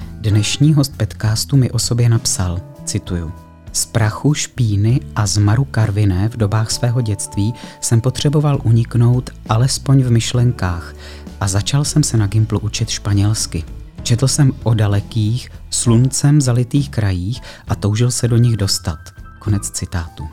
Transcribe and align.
Dnešní 0.00 0.74
host 0.74 0.96
Petcastu 0.96 1.56
mi 1.56 1.70
o 1.70 1.78
sobě 1.78 2.08
napsal, 2.08 2.60
cituju, 2.84 3.32
z 3.72 3.86
prachu, 3.86 4.34
špíny 4.34 5.00
a 5.16 5.26
zmaru 5.26 5.64
karviné 5.64 6.28
v 6.28 6.36
dobách 6.36 6.70
svého 6.70 7.00
dětství 7.00 7.54
jsem 7.80 8.00
potřeboval 8.00 8.60
uniknout 8.62 9.30
alespoň 9.48 10.02
v 10.02 10.10
myšlenkách 10.10 10.94
a 11.40 11.48
začal 11.48 11.84
jsem 11.84 12.02
se 12.02 12.16
na 12.16 12.26
Gimplu 12.26 12.58
učit 12.58 12.88
španělsky. 12.88 13.64
Četl 14.02 14.28
jsem 14.28 14.52
o 14.62 14.74
dalekých, 14.74 15.50
sluncem 15.70 16.40
zalitých 16.40 16.90
krajích 16.90 17.40
a 17.68 17.74
toužil 17.74 18.10
se 18.10 18.28
do 18.28 18.36
nich 18.36 18.56
dostat. 18.56 18.98
Konec 19.38 19.70
citátu. 19.70 20.28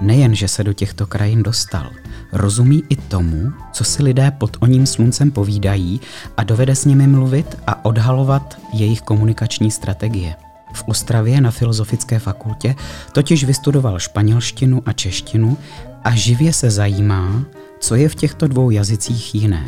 Nejen, 0.00 0.34
že 0.34 0.48
se 0.48 0.64
do 0.64 0.72
těchto 0.72 1.06
krajin 1.06 1.42
dostal, 1.42 1.90
rozumí 2.32 2.82
i 2.88 2.96
tomu, 2.96 3.52
co 3.72 3.84
si 3.84 4.02
lidé 4.02 4.30
pod 4.30 4.56
oním 4.60 4.86
sluncem 4.86 5.30
povídají 5.30 6.00
a 6.36 6.44
dovede 6.44 6.76
s 6.76 6.84
nimi 6.84 7.06
mluvit 7.06 7.58
a 7.66 7.84
odhalovat 7.84 8.58
jejich 8.72 9.00
komunikační 9.00 9.70
strategie. 9.70 10.34
V 10.72 10.84
Ostravě 10.86 11.40
na 11.40 11.50
Filozofické 11.50 12.18
fakultě 12.18 12.74
totiž 13.12 13.44
vystudoval 13.44 13.98
španělštinu 13.98 14.82
a 14.86 14.92
češtinu 14.92 15.58
a 16.04 16.14
živě 16.14 16.52
se 16.52 16.70
zajímá, 16.70 17.44
co 17.80 17.94
je 17.94 18.08
v 18.08 18.14
těchto 18.14 18.48
dvou 18.48 18.70
jazycích 18.70 19.34
jiné. 19.34 19.64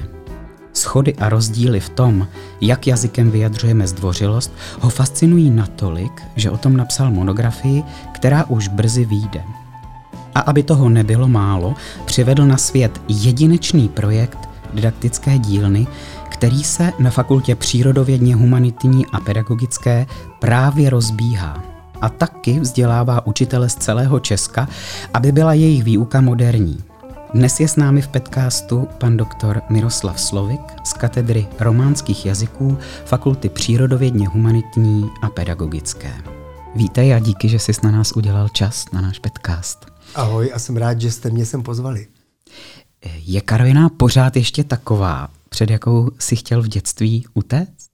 Schody 0.72 1.14
a 1.14 1.28
rozdíly 1.28 1.80
v 1.80 1.88
tom, 1.88 2.28
jak 2.60 2.86
jazykem 2.86 3.30
vyjadřujeme 3.30 3.86
zdvořilost, 3.86 4.52
ho 4.80 4.90
fascinují 4.90 5.50
natolik, 5.50 6.22
že 6.36 6.50
o 6.50 6.56
tom 6.56 6.76
napsal 6.76 7.10
monografii, 7.10 7.82
která 8.12 8.44
už 8.44 8.68
brzy 8.68 9.04
vyjde. 9.04 9.44
A 10.34 10.40
aby 10.40 10.62
toho 10.62 10.88
nebylo 10.88 11.28
málo, 11.28 11.74
přivedl 12.04 12.46
na 12.46 12.56
svět 12.56 13.00
jedinečný 13.08 13.88
projekt 13.88 14.38
didaktické 14.74 15.38
dílny, 15.38 15.86
který 16.28 16.64
se 16.64 16.92
na 16.98 17.10
fakultě 17.10 17.54
přírodovědně 17.54 18.34
humanitní 18.34 19.06
a 19.06 19.20
pedagogické 19.20 20.06
právě 20.38 20.90
rozbíhá 20.90 21.62
a 22.00 22.08
taky 22.08 22.60
vzdělává 22.60 23.26
učitele 23.26 23.68
z 23.68 23.74
celého 23.74 24.20
Česka, 24.20 24.68
aby 25.14 25.32
byla 25.32 25.52
jejich 25.52 25.84
výuka 25.84 26.20
moderní. 26.20 26.78
Dnes 27.34 27.60
je 27.60 27.68
s 27.68 27.76
námi 27.76 28.02
v 28.02 28.08
podcastu 28.08 28.88
pan 28.98 29.16
doktor 29.16 29.62
Miroslav 29.68 30.20
Slovik 30.20 30.60
z 30.84 30.92
katedry 30.92 31.46
románských 31.60 32.26
jazyků 32.26 32.78
Fakulty 33.04 33.48
přírodovědně 33.48 34.28
humanitní 34.28 35.10
a 35.22 35.30
pedagogické. 35.30 36.12
Vítej 36.74 37.14
a 37.14 37.18
díky, 37.18 37.48
že 37.48 37.58
jsi 37.58 37.72
na 37.82 37.90
nás 37.90 38.12
udělal 38.12 38.48
čas 38.48 38.84
na 38.92 39.00
náš 39.00 39.18
podcast. 39.18 39.91
Ahoj 40.14 40.50
a 40.54 40.58
jsem 40.58 40.76
rád, 40.76 41.00
že 41.00 41.10
jste 41.10 41.30
mě 41.30 41.46
sem 41.46 41.62
pozvali. 41.62 42.06
Je 43.24 43.40
Karviná 43.40 43.88
pořád 43.88 44.36
ještě 44.36 44.64
taková, 44.64 45.28
před 45.48 45.70
jakou 45.70 46.10
si 46.18 46.36
chtěl 46.36 46.62
v 46.62 46.68
dětství 46.68 47.24
utéct? 47.34 47.90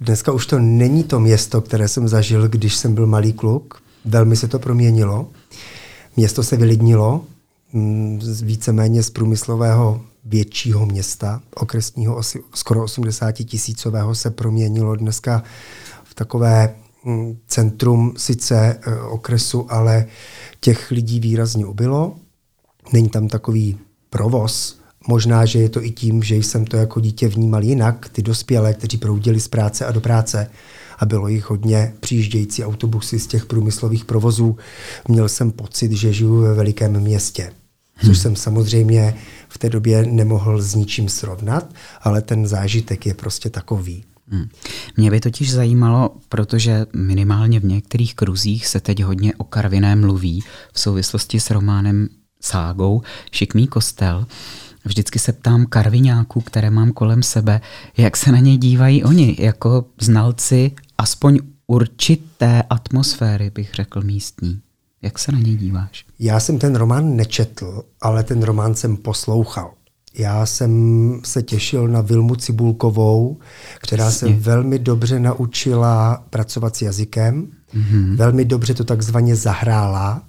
Dneska 0.00 0.32
už 0.32 0.46
to 0.46 0.58
není 0.58 1.04
to 1.04 1.20
město, 1.20 1.60
které 1.60 1.88
jsem 1.88 2.08
zažil, 2.08 2.48
když 2.48 2.74
jsem 2.74 2.94
byl 2.94 3.06
malý 3.06 3.32
kluk. 3.32 3.82
Velmi 4.04 4.36
se 4.36 4.48
to 4.48 4.58
proměnilo. 4.58 5.30
Město 6.16 6.42
se 6.42 6.56
vylidnilo, 6.56 7.24
mm, 7.72 8.20
víceméně 8.42 9.02
z 9.02 9.10
průmyslového 9.10 10.02
většího 10.24 10.86
města, 10.86 11.40
okresního 11.54 12.20
skoro 12.54 12.84
80 12.84 13.32
tisícového 13.32 14.14
se 14.14 14.30
proměnilo 14.30 14.96
dneska 14.96 15.42
v 16.04 16.14
takové 16.14 16.74
centrum 17.46 18.12
sice 18.16 18.56
e, 18.56 19.00
okresu, 19.00 19.72
ale 19.72 20.06
těch 20.60 20.90
lidí 20.90 21.20
výrazně 21.20 21.66
ubylo. 21.66 22.16
Není 22.92 23.08
tam 23.08 23.28
takový 23.28 23.78
provoz. 24.10 24.80
Možná, 25.08 25.44
že 25.44 25.58
je 25.58 25.68
to 25.68 25.84
i 25.84 25.90
tím, 25.90 26.22
že 26.22 26.36
jsem 26.36 26.64
to 26.64 26.76
jako 26.76 27.00
dítě 27.00 27.28
vnímal 27.28 27.62
jinak, 27.62 28.08
ty 28.08 28.22
dospělé, 28.22 28.74
kteří 28.74 28.96
proudili 28.96 29.40
z 29.40 29.48
práce 29.48 29.86
a 29.86 29.92
do 29.92 30.00
práce 30.00 30.50
a 30.98 31.06
bylo 31.06 31.28
jich 31.28 31.50
hodně 31.50 31.94
přijíždějící 32.00 32.64
autobusy 32.64 33.18
z 33.18 33.26
těch 33.26 33.46
průmyslových 33.46 34.04
provozů. 34.04 34.56
Měl 35.08 35.28
jsem 35.28 35.50
pocit, 35.50 35.92
že 35.92 36.12
žiju 36.12 36.40
ve 36.40 36.54
velikém 36.54 37.00
městě. 37.00 37.52
Což 37.98 38.06
hmm. 38.06 38.14
jsem 38.16 38.36
samozřejmě 38.36 39.14
v 39.48 39.58
té 39.58 39.70
době 39.70 40.06
nemohl 40.06 40.62
s 40.62 40.74
ničím 40.74 41.08
srovnat, 41.08 41.74
ale 42.02 42.22
ten 42.22 42.46
zážitek 42.46 43.06
je 43.06 43.14
prostě 43.14 43.50
takový. 43.50 44.04
Hmm. 44.32 44.48
Mě 44.96 45.10
by 45.10 45.20
totiž 45.20 45.52
zajímalo, 45.52 46.16
protože 46.28 46.86
minimálně 46.96 47.60
v 47.60 47.64
některých 47.64 48.14
kruzích 48.14 48.66
se 48.66 48.80
teď 48.80 49.02
hodně 49.02 49.34
o 49.36 49.44
Karviné 49.44 49.96
mluví 49.96 50.44
v 50.72 50.80
souvislosti 50.80 51.40
s 51.40 51.50
románem 51.50 52.08
Ságou 52.42 53.02
Šikmý 53.32 53.66
kostel. 53.66 54.26
Vždycky 54.84 55.18
se 55.18 55.32
ptám 55.32 55.66
karviňáků, 55.66 56.40
které 56.40 56.70
mám 56.70 56.92
kolem 56.92 57.22
sebe, 57.22 57.60
jak 57.96 58.16
se 58.16 58.32
na 58.32 58.38
ně 58.38 58.56
dívají 58.56 59.04
oni, 59.04 59.36
jako 59.38 59.84
znalci 60.00 60.72
aspoň 60.98 61.38
určité 61.66 62.62
atmosféry, 62.70 63.50
bych 63.50 63.74
řekl 63.74 64.00
místní. 64.00 64.60
Jak 65.02 65.18
se 65.18 65.32
na 65.32 65.38
ně 65.38 65.54
díváš? 65.54 66.04
Já 66.18 66.40
jsem 66.40 66.58
ten 66.58 66.76
román 66.76 67.16
nečetl, 67.16 67.82
ale 68.00 68.24
ten 68.24 68.42
román 68.42 68.74
jsem 68.74 68.96
poslouchal. 68.96 69.74
Já 70.18 70.46
jsem 70.46 71.20
se 71.24 71.42
těšil 71.42 71.88
na 71.88 72.00
Vilmu 72.00 72.34
Cibulkovou, 72.34 73.38
která 73.78 74.08
Přesně. 74.08 74.28
se 74.28 74.34
velmi 74.34 74.78
dobře 74.78 75.20
naučila 75.20 76.24
pracovat 76.30 76.76
s 76.76 76.82
jazykem, 76.82 77.46
mm-hmm. 77.74 78.16
velmi 78.16 78.44
dobře 78.44 78.74
to 78.74 78.84
takzvaně 78.84 79.36
zahrála 79.36 80.22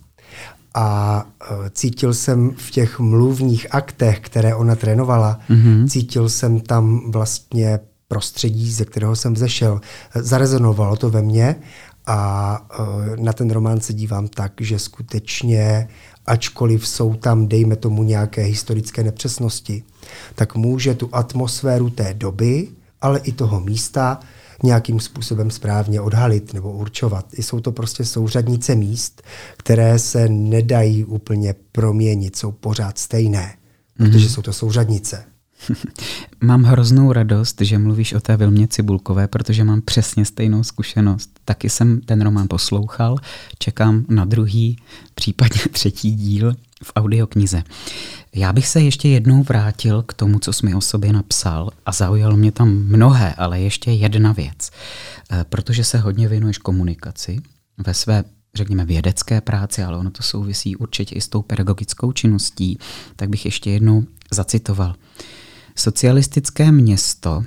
a 0.74 1.24
uh, 1.52 1.58
cítil 1.70 2.14
jsem 2.14 2.52
v 2.58 2.72
těch 2.72 3.00
mluvních 3.00 3.68
aktech, 3.72 4.20
které 4.20 4.56
ona 4.56 4.76
trénovala, 4.76 5.40
mm-hmm. 5.50 5.88
cítil 5.88 6.30
jsem 6.30 6.60
tam 6.60 7.12
vlastně 7.12 7.80
prostředí, 8.08 8.72
ze 8.72 8.86
kterého 8.86 9.16
jsem 9.16 9.36
zešel. 9.36 9.82
Zarezonovalo 10.16 10.96
to 10.96 11.10
ve 11.10 11.22
mně 11.22 11.56
a 12.06 12.60
uh, 12.80 13.24
na 13.24 13.34
ten 13.34 13.52
román 13.52 13.80
se 13.80 13.94
dívám 13.94 14.28
tak, 14.28 14.52
že 14.60 14.80
skutečně 14.80 15.88
ačkoliv 16.26 16.88
jsou 16.88 17.14
tam, 17.14 17.48
dejme 17.48 17.76
tomu, 17.76 18.04
nějaké 18.04 18.42
historické 18.42 19.04
nepřesnosti, 19.04 19.84
tak 20.36 20.56
může 20.56 20.96
tu 20.96 21.10
atmosféru 21.12 21.90
té 21.90 22.14
doby, 22.14 22.68
ale 23.02 23.20
i 23.20 23.32
toho 23.32 23.60
místa 23.60 24.20
nějakým 24.64 25.00
způsobem 25.00 25.52
správně 25.52 26.02
odhalit 26.02 26.54
nebo 26.54 26.72
určovat. 26.72 27.26
Jsou 27.34 27.60
to 27.60 27.72
prostě 27.72 28.06
souřadnice 28.06 28.76
míst, 28.76 29.22
které 29.58 30.00
se 30.00 30.30
nedají 30.30 31.06
úplně 31.06 31.56
proměnit, 31.72 32.36
jsou 32.36 32.52
pořád 32.52 32.98
stejné, 32.98 33.56
protože 33.98 34.28
mm-hmm. 34.28 34.34
jsou 34.34 34.42
to 34.42 34.54
souřadnice. 34.54 35.33
Mám 36.42 36.64
hroznou 36.64 37.12
radost, 37.12 37.62
že 37.62 37.78
mluvíš 37.78 38.14
o 38.14 38.20
té 38.20 38.38
Vilmě 38.38 38.68
Cibulkové, 38.68 39.28
protože 39.28 39.64
mám 39.64 39.82
přesně 39.82 40.26
stejnou 40.26 40.64
zkušenost. 40.64 41.30
Taky 41.46 41.70
jsem 41.70 42.02
ten 42.02 42.22
román 42.22 42.48
poslouchal, 42.48 43.18
čekám 43.60 44.06
na 44.10 44.26
druhý, 44.26 44.78
případně 45.16 45.62
třetí 45.72 46.12
díl 46.12 46.56
v 46.84 46.92
audioknize. 46.96 47.64
Já 48.36 48.54
bych 48.54 48.68
se 48.68 48.82
ještě 48.82 49.10
jednou 49.10 49.44
vrátil 49.44 50.04
k 50.04 50.14
tomu, 50.14 50.40
co 50.40 50.54
jsi 50.54 50.66
mi 50.66 50.76
o 50.76 50.82
sobě 50.82 51.14
napsal 51.14 51.70
a 51.86 51.92
zaujalo 51.92 52.38
mě 52.38 52.52
tam 52.52 52.70
mnohé, 52.70 53.34
ale 53.34 53.60
ještě 53.60 53.92
jedna 53.92 54.32
věc. 54.32 54.72
Eh, 55.32 55.46
protože 55.50 55.84
se 55.84 55.98
hodně 55.98 56.28
věnuješ 56.28 56.58
komunikaci 56.58 57.42
ve 57.78 57.94
své 57.94 58.24
řekněme, 58.56 58.86
vědecké 58.86 59.42
práci, 59.42 59.84
ale 59.84 59.98
ono 59.98 60.12
to 60.12 60.24
souvisí 60.24 60.76
určitě 60.76 61.16
i 61.16 61.22
s 61.22 61.28
tou 61.28 61.42
pedagogickou 61.42 62.12
činností, 62.12 62.80
tak 63.16 63.30
bych 63.30 63.46
ještě 63.46 63.72
jednou 63.72 64.04
zacitoval. 64.32 64.96
Socialistické 65.76 66.72
město 66.72 67.44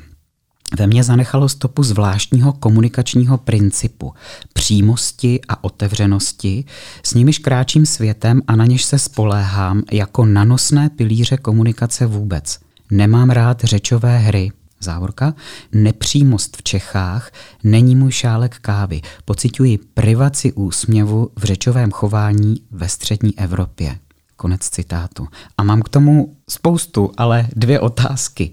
ve 0.79 0.87
mně 0.87 1.05
zanechalo 1.05 1.49
stopu 1.49 1.83
zvláštního 1.83 2.53
komunikačního 2.53 3.39
principu, 3.39 4.15
přímosti 4.53 5.41
a 5.49 5.65
otevřenosti, 5.65 6.65
s 7.03 7.15
nimiž 7.15 7.39
kráčím 7.39 7.87
světem 7.87 8.43
a 8.47 8.57
na 8.57 8.67
něž 8.67 8.85
se 8.85 8.99
spoléhám 8.99 9.83
jako 9.93 10.25
nanosné 10.25 10.91
pilíře 10.91 11.37
komunikace 11.37 12.07
vůbec. 12.07 12.59
Nemám 12.91 13.31
rád 13.31 13.65
řečové 13.65 14.19
hry, 14.19 14.53
závorka, 14.81 15.35
nepřímost 15.73 16.57
v 16.57 16.63
Čechách 16.63 17.31
není 17.65 17.97
můj 17.97 18.13
šálek 18.13 18.59
kávy. 18.59 19.01
Pocituji 19.25 19.79
privaci 19.95 20.53
úsměvu 20.53 21.31
v 21.37 21.45
řečovém 21.45 21.91
chování 21.91 22.57
ve 22.71 22.89
střední 22.89 23.39
Evropě. 23.39 23.99
Konec 24.37 24.69
citátu. 24.69 25.29
A 25.59 25.63
mám 25.63 25.83
k 25.83 25.89
tomu 25.89 26.37
spoustu, 26.49 27.13
ale 27.17 27.49
dvě 27.57 27.81
otázky. 27.81 28.51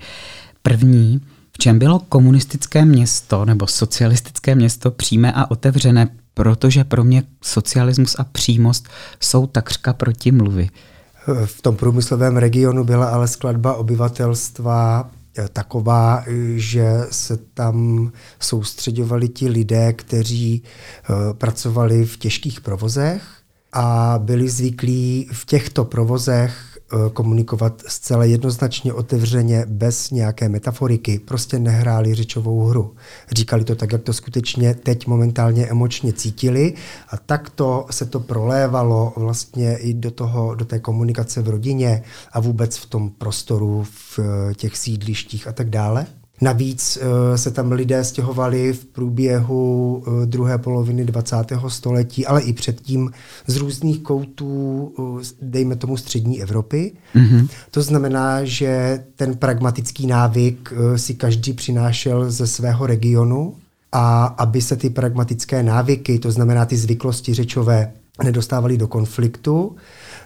První, 0.61 1.21
v 1.51 1.57
čem 1.57 1.79
bylo 1.79 1.99
komunistické 1.99 2.85
město 2.85 3.45
nebo 3.45 3.67
socialistické 3.67 4.55
město 4.55 4.91
přímé 4.91 5.33
a 5.33 5.51
otevřené 5.51 6.09
protože 6.33 6.83
pro 6.83 7.03
mě 7.03 7.23
socialismus 7.41 8.15
a 8.19 8.23
přímost 8.23 8.87
jsou 9.19 9.47
takřka 9.47 9.93
proti 9.93 10.31
mluvy. 10.31 10.69
V 11.45 11.61
tom 11.61 11.75
průmyslovém 11.75 12.37
regionu 12.37 12.83
byla 12.83 13.09
ale 13.09 13.27
skladba 13.27 13.73
obyvatelstva 13.73 15.09
eh, 15.37 15.47
taková, 15.53 16.23
že 16.55 16.87
se 17.11 17.37
tam 17.37 18.11
soustředovali 18.39 19.29
ti 19.29 19.49
lidé, 19.49 19.93
kteří 19.93 20.63
eh, 20.63 21.33
pracovali 21.33 22.05
v 22.05 22.17
těžkých 22.17 22.61
provozech 22.61 23.42
a 23.73 24.19
byli 24.23 24.49
zvyklí 24.49 25.29
v 25.31 25.45
těchto 25.45 25.85
provozech 25.85 26.73
Eh, 26.93 27.09
komunikovat 27.09 27.83
zcela 27.87 28.25
jednoznačně, 28.25 28.93
otevřeně, 28.93 29.65
bez 29.67 30.11
nějaké 30.11 30.49
metaforiky. 30.49 31.19
Prostě 31.19 31.59
nehráli 31.59 32.15
řečovou 32.15 32.63
hru. 32.65 32.95
Říkali 33.31 33.63
to 33.63 33.75
tak, 33.75 33.91
jak 33.91 34.03
to 34.03 34.13
skutečně 34.13 34.73
teď 34.73 35.07
momentálně 35.07 35.65
emočně 35.65 36.13
cítili 36.13 36.73
a 37.09 37.17
takto 37.17 37.85
se 37.91 38.05
to 38.05 38.19
prolévalo 38.19 39.13
vlastně 39.15 39.77
i 39.77 39.93
do, 39.93 40.11
toho, 40.11 40.55
do 40.55 40.65
té 40.65 40.79
komunikace 40.79 41.41
v 41.41 41.49
rodině 41.49 42.03
a 42.31 42.39
vůbec 42.39 42.77
v 42.77 42.85
tom 42.85 43.09
prostoru, 43.09 43.83
v 43.83 44.19
eh, 44.19 44.53
těch 44.53 44.77
sídlištích 44.77 45.47
a 45.47 45.51
tak 45.51 45.69
dále. 45.69 46.05
Navíc 46.43 46.97
eh, 47.01 47.37
se 47.37 47.51
tam 47.51 47.71
lidé 47.71 48.03
stěhovali 48.03 48.73
v 48.73 48.85
průběhu 48.85 50.03
eh, 50.07 50.25
druhé 50.25 50.57
poloviny 50.57 51.05
20. 51.05 51.35
století, 51.67 52.25
ale 52.25 52.41
i 52.41 52.53
předtím 52.53 53.11
z 53.47 53.57
různých 53.57 53.99
koutů, 53.99 54.91
eh, 55.21 55.25
dejme 55.41 55.75
tomu 55.75 55.97
střední 55.97 56.41
Evropy. 56.41 56.91
Mm-hmm. 57.15 57.47
To 57.71 57.81
znamená, 57.81 58.43
že 58.43 59.03
ten 59.15 59.35
pragmatický 59.35 60.07
návyk 60.07 60.73
si 60.95 61.13
každý 61.13 61.53
přinášel 61.53 62.31
ze 62.31 62.47
svého 62.47 62.85
regionu 62.87 63.55
a 63.91 64.25
aby 64.25 64.61
se 64.61 64.75
ty 64.75 64.89
pragmatické 64.89 65.63
návyky, 65.63 66.19
to 66.19 66.31
znamená 66.31 66.65
ty 66.65 66.77
zvyklosti 66.77 67.33
řečové, 67.33 67.91
nedostávaly 68.23 68.77
do 68.77 68.87
konfliktu, 68.87 69.75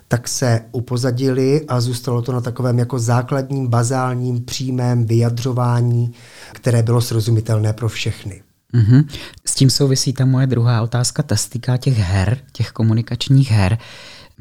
tak 0.07 0.27
se 0.27 0.61
upozadili 0.71 1.65
a 1.67 1.81
zůstalo 1.81 2.21
to 2.21 2.31
na 2.31 2.41
takovém 2.41 2.79
jako 2.79 2.99
základním, 2.99 3.67
bazálním, 3.67 4.45
přímém 4.45 5.05
vyjadřování, 5.05 6.11
které 6.53 6.83
bylo 6.83 7.01
srozumitelné 7.01 7.73
pro 7.73 7.89
všechny. 7.89 8.41
Mm-hmm. 8.73 9.05
S 9.45 9.55
tím 9.55 9.69
souvisí 9.69 10.13
ta 10.13 10.25
moje 10.25 10.47
druhá 10.47 10.81
otázka, 10.81 11.23
ta 11.23 11.35
se 11.35 11.49
týká 11.49 11.77
těch 11.77 11.97
her, 11.97 12.37
těch 12.51 12.71
komunikačních 12.71 13.51
her. 13.51 13.77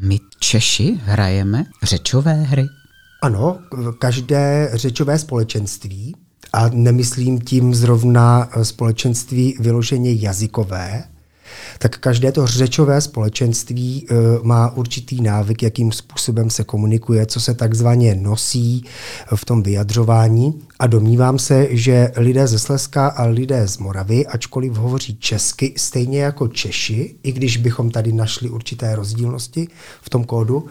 My 0.01 0.21
Češi 0.39 1.01
hrajeme 1.05 1.65
řečové 1.83 2.33
hry? 2.33 2.67
Ano, 3.23 3.59
každé 3.99 4.71
řečové 4.75 5.19
společenství, 5.19 6.15
a 6.53 6.69
nemyslím 6.69 7.41
tím 7.41 7.75
zrovna 7.75 8.49
společenství 8.63 9.57
vyloženě 9.61 10.13
jazykové, 10.13 11.05
tak 11.79 11.99
každé 11.99 12.33
to 12.33 12.47
řečové 12.47 13.01
společenství 13.01 14.07
uh, 14.11 14.17
má 14.43 14.71
určitý 14.77 15.21
návyk, 15.21 15.63
jakým 15.63 15.93
způsobem 15.93 16.51
se 16.51 16.65
komunikuje, 16.65 17.27
co 17.27 17.41
se 17.41 17.55
takzvaně 17.55 18.15
nosí 18.15 18.85
v 19.35 19.45
tom 19.45 19.63
vyjadřování. 19.63 20.55
A 20.79 20.87
domnívám 20.87 21.39
se, 21.39 21.69
že 21.71 22.13
lidé 22.17 22.47
ze 22.47 22.59
Slezska 22.59 23.09
a 23.09 23.25
lidé 23.25 23.69
z 23.69 23.79
Moravy, 23.79 24.27
ačkoliv 24.27 24.73
hovoří 24.73 25.17
česky, 25.17 25.75
stejně 25.77 26.23
jako 26.23 26.49
Češi, 26.49 27.15
i 27.23 27.33
když 27.33 27.57
bychom 27.57 27.91
tady 27.91 28.13
našli 28.13 28.51
určité 28.51 28.97
rozdílnosti 28.97 29.69
v 30.03 30.11
tom 30.11 30.25
kódu, 30.25 30.67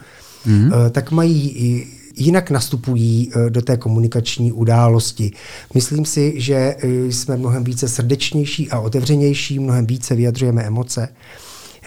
mm. 0.46 0.72
tak 0.92 1.12
mají 1.12 1.50
i 1.50 1.88
jinak 2.18 2.52
nastupují 2.52 3.32
eh, 3.36 3.50
do 3.50 3.62
té 3.62 3.78
komunikační 3.78 4.52
události. 4.52 5.32
Myslím 5.74 6.06
si, 6.06 6.34
že 6.42 6.56
eh, 6.56 6.88
jsme 7.12 7.38
mnohem 7.38 7.64
více 7.64 7.88
srdečnější 7.88 8.72
a 8.72 8.80
otevřenější, 8.80 9.60
mnohem 9.60 9.86
více 9.86 10.16
vyjadřujeme 10.16 10.64
emoce, 10.64 11.10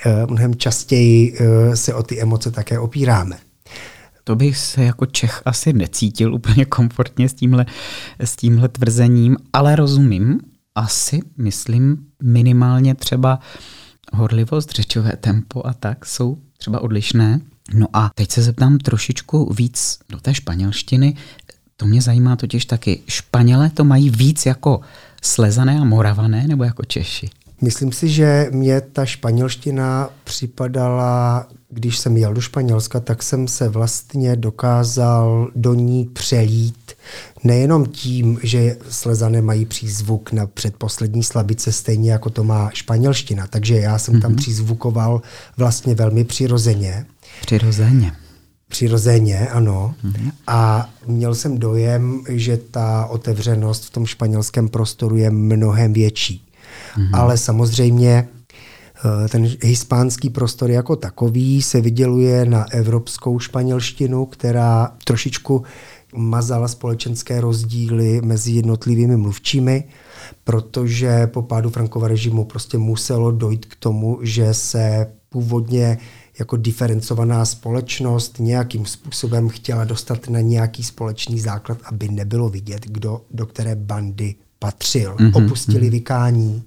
eh, 0.06 0.26
mnohem 0.26 0.54
častěji 0.54 1.38
se 1.74 1.94
o 1.94 2.02
ty 2.02 2.20
emoce 2.20 2.50
také 2.50 2.78
opíráme. 2.78 3.36
To 4.24 4.36
bych 4.36 4.58
se 4.58 4.84
jako 4.84 5.06
Čech 5.06 5.42
asi 5.44 5.72
necítil 5.72 6.34
úplně 6.34 6.64
komfortně 6.64 7.28
s 7.28 7.34
tímhle, 7.34 7.66
s 8.18 8.36
tímhle 8.36 8.68
tvrzením, 8.68 9.36
ale 9.52 9.76
rozumím, 9.76 10.40
asi, 10.74 11.20
myslím, 11.36 12.06
minimálně 12.22 12.94
třeba 12.94 13.38
horlivost, 14.12 14.70
řečové 14.70 15.12
tempo 15.20 15.66
a 15.66 15.72
tak 15.74 16.06
jsou 16.06 16.38
třeba 16.58 16.80
odlišné. 16.80 17.40
No 17.74 17.86
a 17.92 18.10
teď 18.14 18.30
se 18.30 18.42
zeptám 18.42 18.78
trošičku 18.78 19.52
víc 19.54 19.98
do 20.08 20.20
té 20.20 20.34
španělštiny. 20.34 21.16
To 21.76 21.86
mě 21.86 22.02
zajímá 22.02 22.36
totiž 22.36 22.64
taky. 22.64 23.00
Španělé 23.08 23.70
to 23.70 23.84
mají 23.84 24.10
víc 24.10 24.46
jako 24.46 24.80
slezané 25.22 25.78
a 25.80 25.84
moravané 25.84 26.46
nebo 26.46 26.64
jako 26.64 26.84
Češi? 26.84 27.30
Myslím 27.60 27.92
si, 27.92 28.08
že 28.08 28.48
mě 28.50 28.80
ta 28.80 29.06
španělština 29.06 30.10
připadala, 30.24 31.46
když 31.70 31.98
jsem 31.98 32.16
jel 32.16 32.34
do 32.34 32.40
Španělska, 32.40 33.00
tak 33.00 33.22
jsem 33.22 33.48
se 33.48 33.68
vlastně 33.68 34.36
dokázal 34.36 35.50
do 35.54 35.74
ní 35.74 36.04
přelít 36.04 36.92
nejenom 37.44 37.86
tím, 37.86 38.38
že 38.42 38.76
slezané 38.90 39.42
mají 39.42 39.64
přízvuk 39.64 40.32
na 40.32 40.46
předposlední 40.46 41.22
slabice, 41.22 41.72
stejně 41.72 42.12
jako 42.12 42.30
to 42.30 42.44
má 42.44 42.70
španělština. 42.74 43.46
Takže 43.46 43.76
já 43.76 43.98
jsem 43.98 44.14
mm-hmm. 44.14 44.22
tam 44.22 44.30
mhm. 44.30 44.38
přízvukoval 44.38 45.22
vlastně 45.56 45.94
velmi 45.94 46.24
přirozeně. 46.24 47.06
Přirozeně. 47.40 48.12
Přirozeně, 48.68 49.48
ano. 49.48 49.94
Mm-hmm. 50.04 50.32
A 50.46 50.90
měl 51.06 51.34
jsem 51.34 51.58
dojem, 51.58 52.22
že 52.28 52.56
ta 52.56 53.06
otevřenost 53.06 53.84
v 53.84 53.90
tom 53.90 54.06
španělském 54.06 54.68
prostoru 54.68 55.16
je 55.16 55.30
mnohem 55.30 55.92
větší. 55.92 56.44
Mm-hmm. 56.96 57.10
Ale 57.12 57.38
samozřejmě 57.38 58.28
eh, 59.24 59.28
ten 59.28 59.48
hispánský 59.62 60.30
prostor 60.30 60.70
jako 60.70 60.96
takový 60.96 61.62
se 61.62 61.80
vyděluje 61.80 62.44
na 62.44 62.72
evropskou 62.72 63.38
španělštinu, 63.38 64.26
která 64.26 64.92
trošičku 65.04 65.64
mazala 66.14 66.68
společenské 66.68 67.40
rozdíly 67.40 68.20
mezi 68.20 68.52
jednotlivými 68.52 69.16
mluvčími, 69.16 69.84
protože 70.44 71.26
po 71.26 71.42
pádu 71.42 71.70
Frankova 71.70 72.08
režimu 72.08 72.44
prostě 72.44 72.78
muselo 72.78 73.30
dojít 73.30 73.66
k 73.66 73.76
tomu, 73.76 74.18
že 74.22 74.54
se 74.54 75.06
původně 75.28 75.98
jako 76.38 76.56
diferencovaná 76.56 77.44
společnost 77.44 78.36
nějakým 78.38 78.86
způsobem 78.86 79.48
chtěla 79.48 79.84
dostat 79.84 80.28
na 80.28 80.40
nějaký 80.40 80.82
společný 80.82 81.40
základ, 81.40 81.78
aby 81.84 82.08
nebylo 82.08 82.48
vidět, 82.48 82.86
kdo 82.86 83.22
do 83.30 83.46
které 83.46 83.76
bandy 83.76 84.34
patřil. 84.58 85.14
Mm-hmm, 85.14 85.44
Opustili 85.44 85.86
mm-hmm. 85.86 85.90
vykání, 85.90 86.62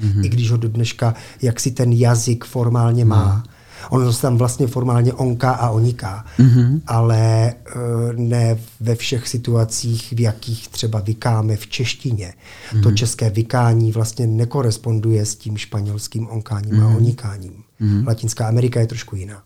mm-hmm. 0.00 0.24
i 0.24 0.28
když 0.28 0.50
ho 0.50 0.56
do 0.56 0.68
dneška, 0.68 1.14
jak 1.42 1.60
si 1.60 1.70
ten 1.70 1.92
jazyk 1.92 2.44
formálně 2.44 3.04
má. 3.04 3.34
Mm. 3.34 3.55
Ono 3.90 4.12
se 4.12 4.22
tam 4.22 4.36
vlastně 4.36 4.66
formálně 4.66 5.12
onká 5.12 5.50
a 5.50 5.70
oniká, 5.70 6.24
mm-hmm. 6.38 6.80
ale 6.86 7.54
uh, 7.76 8.12
ne 8.16 8.58
ve 8.80 8.94
všech 8.94 9.28
situacích, 9.28 10.12
v 10.12 10.20
jakých 10.20 10.68
třeba 10.68 11.00
vykáme 11.00 11.56
v 11.56 11.66
češtině. 11.66 12.34
Mm-hmm. 12.72 12.82
To 12.82 12.92
české 12.92 13.30
vykání 13.30 13.92
vlastně 13.92 14.26
nekoresponduje 14.26 15.26
s 15.26 15.36
tím 15.36 15.56
španělským 15.56 16.28
onkáním 16.28 16.72
mm-hmm. 16.72 16.84
a 16.84 16.88
mhm. 16.88 16.96
onikáním. 16.96 17.52
Mm-hmm. 17.80 18.06
Latinská 18.06 18.48
Amerika 18.48 18.80
je 18.80 18.86
trošku 18.86 19.16
jiná. 19.16 19.42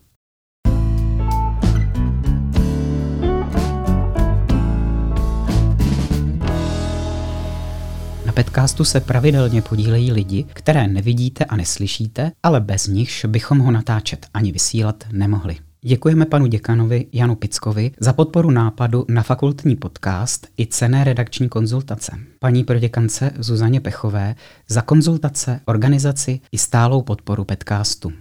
Podcastu 8.45 8.85
se 8.85 9.01
pravidelně 9.01 9.63
podílejí 9.63 10.13
lidi, 10.13 10.45
které 10.53 10.89
nevidíte 10.89 11.45
a 11.45 11.57
neslyšíte, 11.57 12.33
ale 12.43 12.61
bez 12.61 12.87
nichž 12.87 13.25
bychom 13.25 13.59
ho 13.59 13.71
natáčet 13.71 14.27
ani 14.35 14.53
vysílat 14.53 15.05
nemohli. 15.13 15.57
Děkujeme 15.83 16.27
panu 16.27 16.47
děkanovi 16.47 17.07
Janu 17.13 17.35
Pickovi 17.35 17.91
za 18.01 18.13
podporu 18.13 18.51
nápadu 18.51 19.05
na 19.09 19.23
fakultní 19.23 19.77
podcast 19.77 20.47
i 20.59 20.67
cené 20.67 21.05
redakční 21.05 21.49
konzultace. 21.49 22.13
Paní 22.39 22.65
proděkance 22.65 23.31
Zuzaně 23.39 23.81
Pechové 23.81 24.35
za 24.69 24.83
konzultace, 24.83 25.61
organizaci 25.65 26.41
i 26.53 26.59
stálou 26.59 27.03
podporu 27.03 27.45
podcastu. 27.45 28.13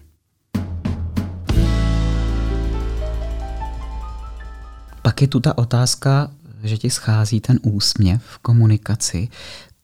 Pak 5.01 5.21
je 5.21 5.27
tu 5.27 5.39
ta 5.39 5.57
otázka, 5.57 6.31
že 6.63 6.77
ti 6.77 6.89
schází 6.89 7.39
ten 7.41 7.59
úsměv 7.63 8.23
v 8.23 8.37
komunikaci. 8.37 9.27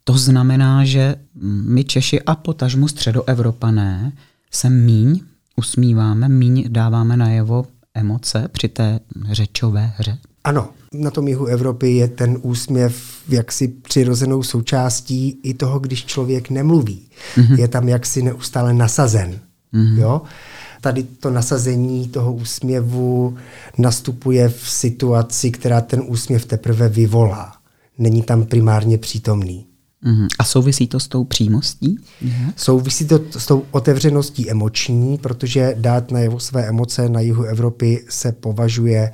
To 0.08 0.18
znamená, 0.18 0.86
že 0.86 1.16
my 1.66 1.84
Češi 1.84 2.22
a 2.22 2.36
potažmu 2.36 2.88
středoevropané 2.88 4.12
se 4.52 4.70
míň 4.70 5.20
usmíváme, 5.56 6.30
míň 6.30 6.66
dáváme 6.70 7.18
najevo 7.18 7.66
emoce 7.94 8.48
při 8.52 8.68
té 8.68 9.00
řečové 9.32 9.94
hře? 9.98 10.18
Ano, 10.44 10.70
na 10.94 11.12
tom 11.12 11.28
jihu 11.28 11.46
Evropy 11.46 11.92
je 11.92 12.08
ten 12.08 12.38
úsměv 12.42 13.04
jaksi 13.30 13.68
přirozenou 13.68 14.44
součástí 14.44 15.40
i 15.44 15.54
toho, 15.54 15.80
když 15.80 16.06
člověk 16.06 16.50
nemluví. 16.50 17.08
Mm-hmm. 17.36 17.60
Je 17.60 17.68
tam 17.68 17.90
jaksi 17.90 18.22
neustále 18.22 18.74
nasazen. 18.74 19.40
Mm-hmm. 19.74 19.98
Jo? 19.98 20.22
Tady 20.82 21.04
to 21.04 21.30
nasazení 21.30 22.08
toho 22.08 22.34
úsměvu 22.34 23.38
nastupuje 23.78 24.50
v 24.50 24.70
situaci, 24.70 25.52
která 25.52 25.82
ten 25.82 26.04
úsměv 26.08 26.46
teprve 26.46 26.90
vyvolá. 26.90 27.54
Není 27.98 28.22
tam 28.22 28.46
primárně 28.46 28.98
přítomný. 28.98 29.66
Mm-hmm. 30.06 30.28
A 30.40 30.44
souvisí 30.44 30.88
to 30.88 31.00
s 31.00 31.08
tou 31.08 31.24
přímostí? 31.24 31.98
Mm-hmm. 32.26 32.54
Souvisí 32.56 33.08
to 33.08 33.20
s 33.38 33.46
tou 33.46 33.66
otevřeností 33.72 34.52
emoční, 34.52 35.18
protože 35.18 35.76
dát 35.78 36.12
najevo 36.12 36.40
své 36.40 36.68
emoce 36.68 37.10
na 37.10 37.20
jihu 37.20 37.44
Evropy 37.44 38.06
se 38.10 38.32
považuje 38.32 39.12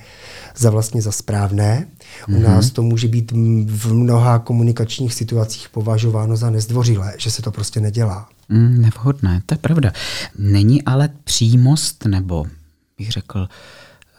za 0.57 0.69
vlastně 0.69 1.01
za 1.01 1.11
správné. 1.11 1.87
Mm-hmm. 1.87 2.35
U 2.35 2.39
mhm. 2.39 2.43
nás 2.43 2.71
to 2.71 2.81
může 2.81 3.07
být 3.07 3.31
v 3.65 3.93
mnoha 3.93 4.39
komunikačních 4.39 5.13
situacích 5.13 5.69
považováno 5.69 6.37
za 6.37 6.49
nezdvořilé, 6.49 7.13
že 7.17 7.31
se 7.31 7.41
to 7.41 7.51
prostě 7.51 7.79
nedělá. 7.79 8.29
Mm, 8.49 8.81
nevhodné, 8.81 9.41
to 9.45 9.53
je 9.53 9.57
pravda. 9.57 9.91
Není 10.37 10.83
ale 10.83 11.09
přímost 11.23 12.05
nebo, 12.05 12.45
bych 12.97 13.11
řekl, 13.11 13.47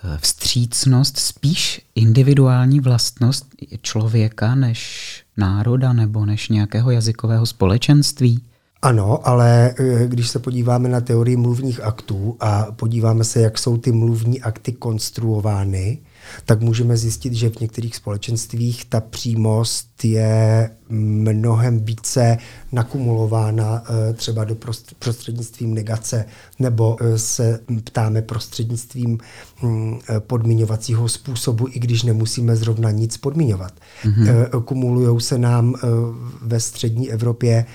eh, 0.05 0.19
vstřícnost 0.21 1.19
spíš 1.19 1.81
individuální 1.95 2.81
vlastnost 2.81 3.47
člověka 3.83 4.55
než 4.55 5.22
národa 5.37 5.93
nebo 5.93 6.27
než 6.27 6.49
nějakého 6.49 6.91
jazykového 6.91 7.47
společenství? 7.47 8.43
Ano, 8.83 9.29
ale 9.29 9.75
eh, 9.79 10.07
když 10.09 10.29
se 10.29 10.39
podíváme 10.39 10.89
na 10.89 11.01
teorii 11.01 11.37
mluvních 11.37 11.81
aktů 11.81 12.37
a 12.41 12.67
podíváme 12.73 13.25
se, 13.25 13.41
jak 13.41 13.59
jsou 13.59 13.77
ty 13.77 13.93
mluvní 13.93 14.43
akty 14.43 14.73
konstruovány, 14.73 15.99
tak 16.47 16.61
můžeme 16.61 16.97
zjistit, 16.97 17.33
že 17.33 17.51
v 17.51 17.61
některých 17.61 17.97
společenstvích 17.97 18.85
ta 18.85 19.01
přímost 19.01 20.05
je 20.05 20.71
mnohem 20.89 21.81
více 21.81 22.39
nakumulována 22.73 23.83
eh, 23.85 24.13
třeba 24.13 24.45
do 24.45 24.57
prostřednictvím 24.99 25.75
negace, 25.75 26.25
nebo 26.59 26.97
eh, 27.01 27.19
se 27.19 27.61
ptáme 27.85 28.23
prostřednictvím 28.23 29.19
hm, 29.63 29.99
eh, 30.09 30.21
podmiňovacího 30.21 31.09
způsobu, 31.09 31.69
i 31.71 31.79
když 31.79 32.03
nemusíme 32.03 32.57
zrovna 32.57 32.91
nic 32.91 33.17
podmiňovat. 33.17 33.73
Mm-hmm. 34.05 34.63
Kumulují 34.65 35.21
se 35.21 35.39
nám 35.39 35.75
ve 36.43 36.61
střední 36.61 37.11
Evropě 37.11 37.67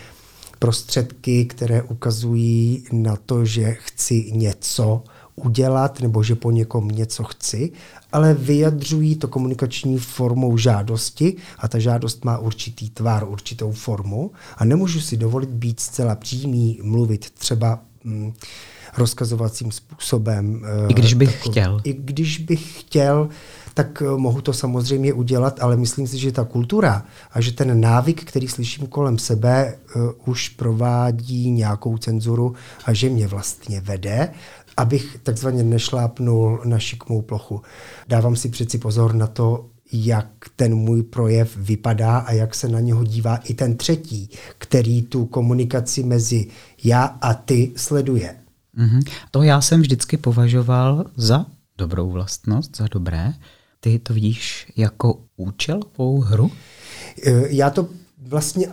prostředky, 0.59 1.45
které 1.45 1.81
ukazují 1.81 2.83
na 2.91 3.15
to, 3.15 3.45
že 3.45 3.73
chci 3.73 4.31
něco, 4.31 5.03
udělat 5.43 6.01
nebo 6.01 6.23
že 6.23 6.35
po 6.35 6.51
někom 6.51 6.87
něco 6.87 7.23
chci, 7.23 7.71
ale 8.11 8.33
vyjadřují 8.33 9.15
to 9.15 9.27
komunikační 9.27 9.97
formou 9.97 10.57
žádosti 10.57 11.35
a 11.59 11.67
ta 11.67 11.79
žádost 11.79 12.25
má 12.25 12.37
určitý 12.37 12.89
tvar, 12.89 13.23
určitou 13.29 13.71
formu 13.71 14.31
a 14.57 14.65
nemůžu 14.65 15.01
si 15.01 15.17
dovolit 15.17 15.49
být 15.49 15.79
zcela 15.79 16.15
přímý, 16.15 16.79
mluvit 16.83 17.29
třeba 17.29 17.79
hm, 18.03 18.33
rozkazovacím 18.97 19.71
způsobem. 19.71 20.65
I 20.89 20.93
když 20.93 21.13
bych 21.13 21.37
takový, 21.37 21.51
chtěl. 21.51 21.81
I 21.83 21.93
když 21.93 22.37
bych 22.37 22.79
chtěl, 22.79 23.29
tak 23.77 24.01
eh, 24.01 24.17
mohu 24.17 24.41
to 24.41 24.53
samozřejmě 24.53 25.13
udělat, 25.13 25.59
ale 25.61 25.77
myslím 25.77 26.07
si, 26.07 26.17
že 26.17 26.31
ta 26.31 26.43
kultura 26.43 27.05
a 27.31 27.41
že 27.41 27.51
ten 27.51 27.81
návyk, 27.81 28.23
který 28.23 28.47
slyším 28.47 28.87
kolem 28.87 29.17
sebe, 29.17 29.77
uh, 29.95 30.11
už 30.25 30.49
provádí 30.49 31.51
nějakou 31.51 31.97
cenzuru 31.97 32.55
a 32.85 32.93
že 32.93 33.09
mě 33.09 33.27
vlastně 33.27 33.81
vede 33.81 34.29
abych 34.77 35.17
takzvaně 35.23 35.63
nešlápnul 35.63 36.61
na 36.65 36.79
šikmou 36.79 37.21
plochu. 37.21 37.61
Dávám 38.07 38.35
si 38.35 38.49
přeci 38.49 38.77
pozor 38.77 39.15
na 39.15 39.27
to, 39.27 39.69
jak 39.93 40.27
ten 40.55 40.75
můj 40.75 41.03
projev 41.03 41.57
vypadá 41.57 42.17
a 42.17 42.31
jak 42.31 42.55
se 42.55 42.67
na 42.67 42.79
něho 42.79 43.03
dívá 43.03 43.35
i 43.35 43.53
ten 43.53 43.77
třetí, 43.77 44.29
který 44.57 45.01
tu 45.01 45.25
komunikaci 45.25 46.03
mezi 46.03 46.47
já 46.83 47.03
a 47.03 47.33
ty 47.33 47.71
sleduje. 47.75 48.35
Mm-hmm. 48.77 49.11
To 49.31 49.43
já 49.43 49.61
jsem 49.61 49.81
vždycky 49.81 50.17
považoval 50.17 51.05
za 51.15 51.45
dobrou 51.77 52.09
vlastnost, 52.09 52.77
za 52.77 52.87
dobré. 52.91 53.33
Ty 53.79 53.99
to 53.99 54.13
vidíš 54.13 54.71
jako 54.77 55.19
účelovou 55.37 56.21
hru? 56.21 56.51
E, 57.25 57.31
já 57.47 57.69
to 57.69 57.87
vlastně 58.27 58.67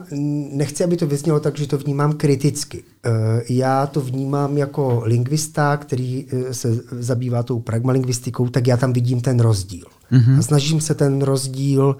nechci, 0.53 0.85
aby 0.85 0.97
to 0.97 1.07
vyznělo 1.07 1.41
tak, 1.41 1.59
že 1.59 1.67
to 1.67 1.79
vnímám 1.79 2.13
kriticky. 2.13 2.85
Eh, 3.05 3.11
já 3.49 3.87
to 3.87 4.01
vnímám 4.01 4.59
jako 4.59 5.03
lingvista, 5.05 5.77
který 5.77 6.27
eh, 6.29 6.55
se 6.55 6.81
zabývá 6.91 7.43
tou 7.43 7.61
pragmalingvistikou, 7.61 8.49
tak 8.49 8.67
já 8.67 8.77
tam 8.77 8.93
vidím 8.93 9.21
ten 9.21 9.41
rozdíl. 9.41 9.87
Mm-hmm. 10.13 10.39
A 10.39 10.43
snažím 10.43 10.81
se 10.81 10.95
ten 10.95 11.23
rozdíl 11.23 11.97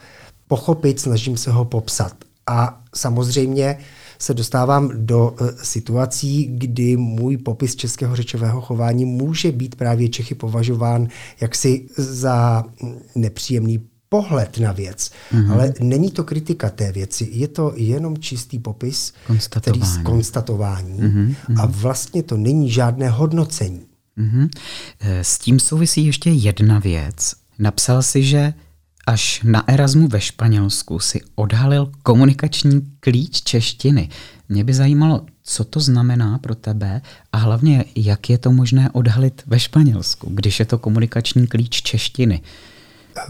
pochopit, 0.49 1.01
snažím 1.01 1.37
se 1.37 1.51
ho 1.51 1.65
popsat. 1.65 2.15
A 2.47 2.83
samozřejmě 2.95 3.79
se 4.19 4.35
dostávám 4.35 4.91
do 4.95 5.31
uh, 5.31 5.49
situací, 5.63 6.45
kdy 6.45 6.97
můj 6.97 7.37
popis 7.37 7.77
českého 7.77 8.17
řečového 8.17 8.61
chování 8.61 9.05
může 9.05 9.53
být 9.53 9.75
právě 9.77 10.09
Čechy 10.09 10.35
považován 10.35 11.09
jaksi 11.41 11.87
za 11.97 12.65
nepříjemný 13.15 13.89
pohled 14.15 14.59
na 14.59 14.73
věc, 14.73 15.11
mm-hmm. 15.33 15.53
ale 15.53 15.75
není 15.81 16.11
to 16.11 16.25
kritika 16.25 16.71
té 16.71 16.93
věci, 16.93 17.29
je 17.33 17.49
to 17.49 17.73
jenom 17.77 18.19
čistý 18.19 18.59
popis, 18.59 19.13
konstatování. 19.27 19.81
který 19.81 20.05
konstatování 20.05 21.01
mm-hmm. 21.01 21.35
a 21.59 21.67
vlastně 21.67 22.23
to 22.23 22.37
není 22.37 22.71
žádné 22.71 23.09
hodnocení. 23.09 23.83
Mm-hmm. 24.19 24.49
S 25.01 25.39
tím 25.39 25.61
souvisí 25.61 26.07
ještě 26.07 26.31
jedna 26.31 26.79
věc. 26.79 27.33
Napsal 27.59 28.03
si, 28.03 28.23
že 28.23 28.55
až 29.07 29.41
na 29.45 29.69
Erasmu 29.69 30.09
ve 30.09 30.21
Španělsku 30.21 30.99
si 30.99 31.21
odhalil 31.35 31.91
komunikační 32.03 32.81
klíč 33.01 33.43
češtiny. 33.43 34.09
Mě 34.49 34.65
by 34.65 34.75
zajímalo, 34.75 35.27
co 35.43 35.65
to 35.65 35.81
znamená 35.81 36.39
pro 36.39 36.55
tebe 36.55 37.03
a 37.33 37.37
hlavně, 37.37 37.85
jak 37.97 38.31
je 38.31 38.39
to 38.39 38.53
možné 38.53 38.91
odhalit 38.91 39.43
ve 39.47 39.61
Španělsku, 39.61 40.31
když 40.31 40.61
je 40.61 40.67
to 40.67 40.79
komunikační 40.79 41.47
klíč 41.47 41.83
češtiny. 41.83 42.41
Eh, 43.17 43.23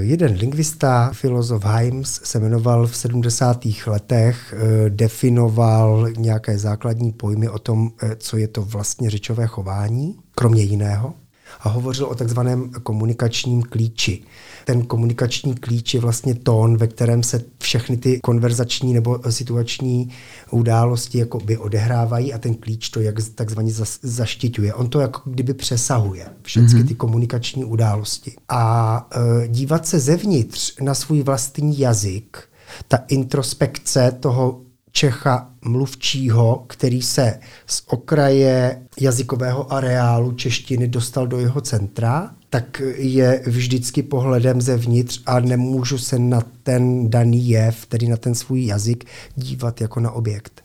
jeden 0.00 0.32
lingvista, 0.32 1.10
filozof 1.12 1.64
Himes, 1.64 2.20
se 2.24 2.40
jmenoval 2.40 2.86
v 2.86 2.96
70. 2.96 3.86
letech, 3.86 4.54
eh, 4.56 4.90
definoval 4.90 6.08
nějaké 6.16 6.58
základní 6.58 7.12
pojmy 7.12 7.48
o 7.48 7.58
tom, 7.58 7.90
eh, 8.02 8.16
co 8.16 8.36
je 8.36 8.48
to 8.48 8.62
vlastně 8.62 9.10
řečové 9.10 9.46
chování, 9.46 10.16
kromě 10.34 10.62
jiného 10.62 11.14
a 11.60 11.68
hovořil 11.68 12.06
o 12.06 12.14
takzvaném 12.14 12.70
komunikačním 12.82 13.62
klíči. 13.62 14.22
Ten 14.64 14.82
komunikační 14.82 15.54
klíč 15.54 15.94
je 15.94 16.00
vlastně 16.00 16.34
tón, 16.34 16.76
ve 16.76 16.86
kterém 16.86 17.22
se 17.22 17.44
všechny 17.58 17.96
ty 17.96 18.20
konverzační 18.20 18.92
nebo 18.92 19.20
situační 19.30 20.10
události 20.50 21.18
jako 21.18 21.38
by 21.38 21.58
odehrávají 21.58 22.34
a 22.34 22.38
ten 22.38 22.54
klíč 22.54 22.88
to 22.88 23.00
jak 23.00 23.14
takzvaně 23.34 23.72
zaštiťuje. 24.02 24.74
On 24.74 24.88
to 24.88 25.00
jako 25.00 25.30
kdyby 25.30 25.54
přesahuje 25.54 26.26
všechny 26.42 26.80
mm-hmm. 26.80 26.88
ty 26.88 26.94
komunikační 26.94 27.64
události. 27.64 28.34
A 28.48 29.08
e, 29.44 29.48
dívat 29.48 29.86
se 29.86 30.00
zevnitř 30.00 30.80
na 30.80 30.94
svůj 30.94 31.22
vlastní 31.22 31.78
jazyk, 31.78 32.48
ta 32.88 32.96
introspekce 33.08 34.12
toho 34.20 34.60
Čecha 34.92 35.50
mluvčího, 35.64 36.64
který 36.66 37.02
se 37.02 37.38
z 37.66 37.82
okraje 37.86 38.82
jazykového 39.00 39.72
areálu 39.72 40.32
češtiny 40.32 40.88
dostal 40.88 41.26
do 41.26 41.38
jeho 41.38 41.60
centra, 41.60 42.30
tak 42.50 42.82
je 42.96 43.42
vždycky 43.46 44.02
pohledem 44.02 44.60
zevnitř 44.60 45.22
a 45.26 45.40
nemůžu 45.40 45.98
se 45.98 46.18
na 46.18 46.42
ten 46.62 47.10
daný 47.10 47.48
jev, 47.48 47.86
tedy 47.86 48.08
na 48.08 48.16
ten 48.16 48.34
svůj 48.34 48.66
jazyk, 48.66 49.04
dívat 49.36 49.80
jako 49.80 50.00
na 50.00 50.10
objekt. 50.10 50.62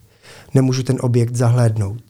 Nemůžu 0.53 0.83
ten 0.83 0.97
objekt 1.01 1.35
zahlédnout. 1.35 2.01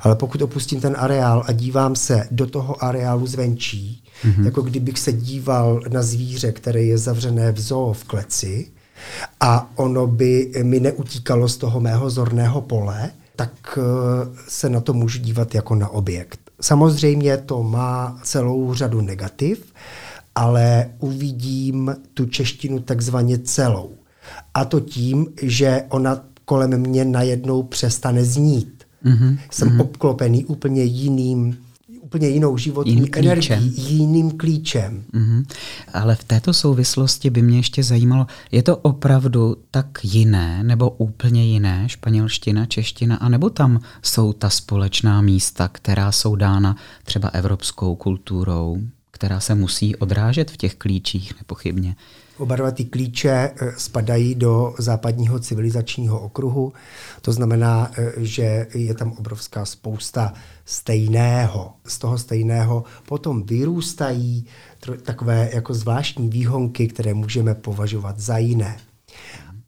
Ale 0.00 0.16
pokud 0.16 0.42
opustím 0.42 0.80
ten 0.80 0.96
areál 0.98 1.44
a 1.46 1.52
dívám 1.52 1.96
se 1.96 2.28
do 2.30 2.46
toho 2.46 2.84
areálu 2.84 3.26
zvenčí, 3.26 4.04
mm-hmm. 4.24 4.44
jako 4.44 4.62
kdybych 4.62 4.98
se 4.98 5.12
díval 5.12 5.80
na 5.88 6.02
zvíře, 6.02 6.52
které 6.52 6.82
je 6.82 6.98
zavřené 6.98 7.52
v 7.52 7.60
zoo 7.60 7.92
v 7.92 8.04
kleci, 8.04 8.70
a 9.40 9.70
ono 9.76 10.06
by 10.06 10.52
mi 10.62 10.80
neutíkalo 10.80 11.48
z 11.48 11.56
toho 11.56 11.80
mého 11.80 12.10
zorného 12.10 12.60
pole, 12.60 13.10
tak 13.36 13.78
eh, 13.78 13.82
se 14.48 14.68
na 14.68 14.80
to 14.80 14.92
můžu 14.92 15.18
dívat 15.18 15.54
jako 15.54 15.74
na 15.74 15.88
objekt. 15.88 16.40
Samozřejmě 16.60 17.36
to 17.36 17.62
má 17.62 18.18
celou 18.22 18.74
řadu 18.74 19.00
negativ, 19.00 19.72
ale 20.34 20.90
uvidím 20.98 21.96
tu 22.14 22.26
češtinu 22.26 22.80
takzvaně 22.80 23.38
celou. 23.38 23.90
A 24.54 24.64
to 24.64 24.80
tím, 24.80 25.26
že 25.42 25.84
ona 25.88 26.24
kolem 26.44 26.80
mě 26.80 27.04
najednou 27.04 27.62
přestane 27.62 28.24
znít. 28.24 28.84
Mm-hmm. 29.04 29.38
Jsem 29.50 29.68
mm-hmm. 29.68 29.80
obklopený 29.80 30.44
úplně 30.44 30.82
jiným 30.82 31.56
úplně 32.12 32.28
jinou 32.28 32.56
životní 32.56 32.92
Jiným 32.92 33.08
energií, 33.16 33.74
jiným 33.76 34.30
klíčem. 34.30 35.04
Mm-hmm. 35.14 35.44
Ale 35.92 36.16
v 36.16 36.24
této 36.24 36.52
souvislosti 36.52 37.30
by 37.30 37.42
mě 37.42 37.58
ještě 37.58 37.82
zajímalo, 37.82 38.26
je 38.50 38.62
to 38.62 38.76
opravdu 38.76 39.56
tak 39.70 39.86
jiné 40.02 40.62
nebo 40.62 40.90
úplně 40.90 41.44
jiné 41.44 41.88
španělština, 41.88 42.66
čeština, 42.66 43.16
anebo 43.16 43.50
tam 43.50 43.80
jsou 44.02 44.32
ta 44.32 44.50
společná 44.50 45.20
místa, 45.20 45.68
která 45.68 46.12
jsou 46.12 46.36
dána 46.36 46.76
třeba 47.04 47.28
evropskou 47.28 47.96
kulturou, 47.96 48.78
která 49.10 49.40
se 49.40 49.54
musí 49.54 49.96
odrážet 49.96 50.50
v 50.50 50.56
těch 50.56 50.74
klíčích 50.74 51.32
nepochybně? 51.38 51.96
Oba 52.42 52.56
dva 52.56 52.70
ty 52.70 52.84
klíče 52.84 53.30
eh, 53.30 53.72
spadají 53.76 54.34
do 54.34 54.74
západního 54.78 55.38
civilizačního 55.38 56.20
okruhu. 56.20 56.72
To 57.20 57.32
znamená, 57.32 57.90
eh, 57.98 58.12
že 58.16 58.66
je 58.74 58.94
tam 58.94 59.12
obrovská 59.12 59.64
spousta 59.64 60.34
stejného. 60.64 61.72
Z 61.86 61.98
toho 61.98 62.18
stejného 62.18 62.84
potom 63.08 63.42
vyrůstají 63.42 64.46
takové 65.02 65.50
jako 65.52 65.74
zvláštní 65.74 66.28
výhonky, 66.28 66.88
které 66.88 67.14
můžeme 67.14 67.54
považovat 67.54 68.20
za 68.20 68.38
jiné. 68.38 68.76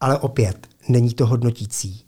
Ale 0.01 0.19
opět, 0.19 0.67
není 0.89 1.15
to 1.15 1.27
hodnotící. 1.27 2.04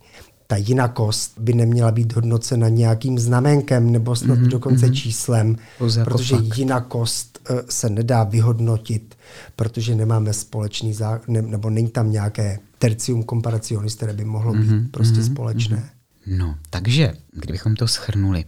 Ta 0.47 0.57
jinakost 0.57 1.39
by 1.39 1.53
neměla 1.53 1.91
být 1.91 2.13
hodnocena 2.13 2.69
nějakým 2.69 3.19
znamenkem 3.19 3.93
nebo 3.93 4.17
snad 4.17 4.39
mm-hmm, 4.39 4.49
dokonce 4.49 4.87
mm-hmm. 4.87 4.95
číslem, 4.95 5.57
Pouze 5.79 6.01
jako 6.01 6.11
protože 6.11 6.35
jako 6.35 6.49
jinakost 6.57 7.39
uh, 7.51 7.57
se 7.71 7.91
nedá 7.91 8.25
vyhodnotit, 8.25 9.15
protože 9.57 9.95
nemáme 9.95 10.33
společný 10.33 10.93
zá, 10.93 11.21
ne, 11.29 11.43
nebo 11.43 11.71
není 11.71 11.89
tam 11.89 12.11
nějaké 12.11 12.59
tercium 12.79 13.25
comparationis, 13.25 13.95
které 13.95 14.13
by 14.13 14.25
mohlo 14.25 14.53
být 14.53 14.71
mm-hmm, 14.71 14.91
prostě 14.91 15.21
mm-hmm, 15.21 15.33
společné. 15.33 15.77
Mm-hmm. 15.77 16.39
No, 16.39 16.57
takže, 16.71 17.15
kdybychom 17.33 17.77
to 17.77 17.89
schrnuli, 17.89 18.45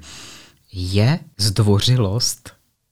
je 0.73 1.19
zdvořilost 1.39 2.51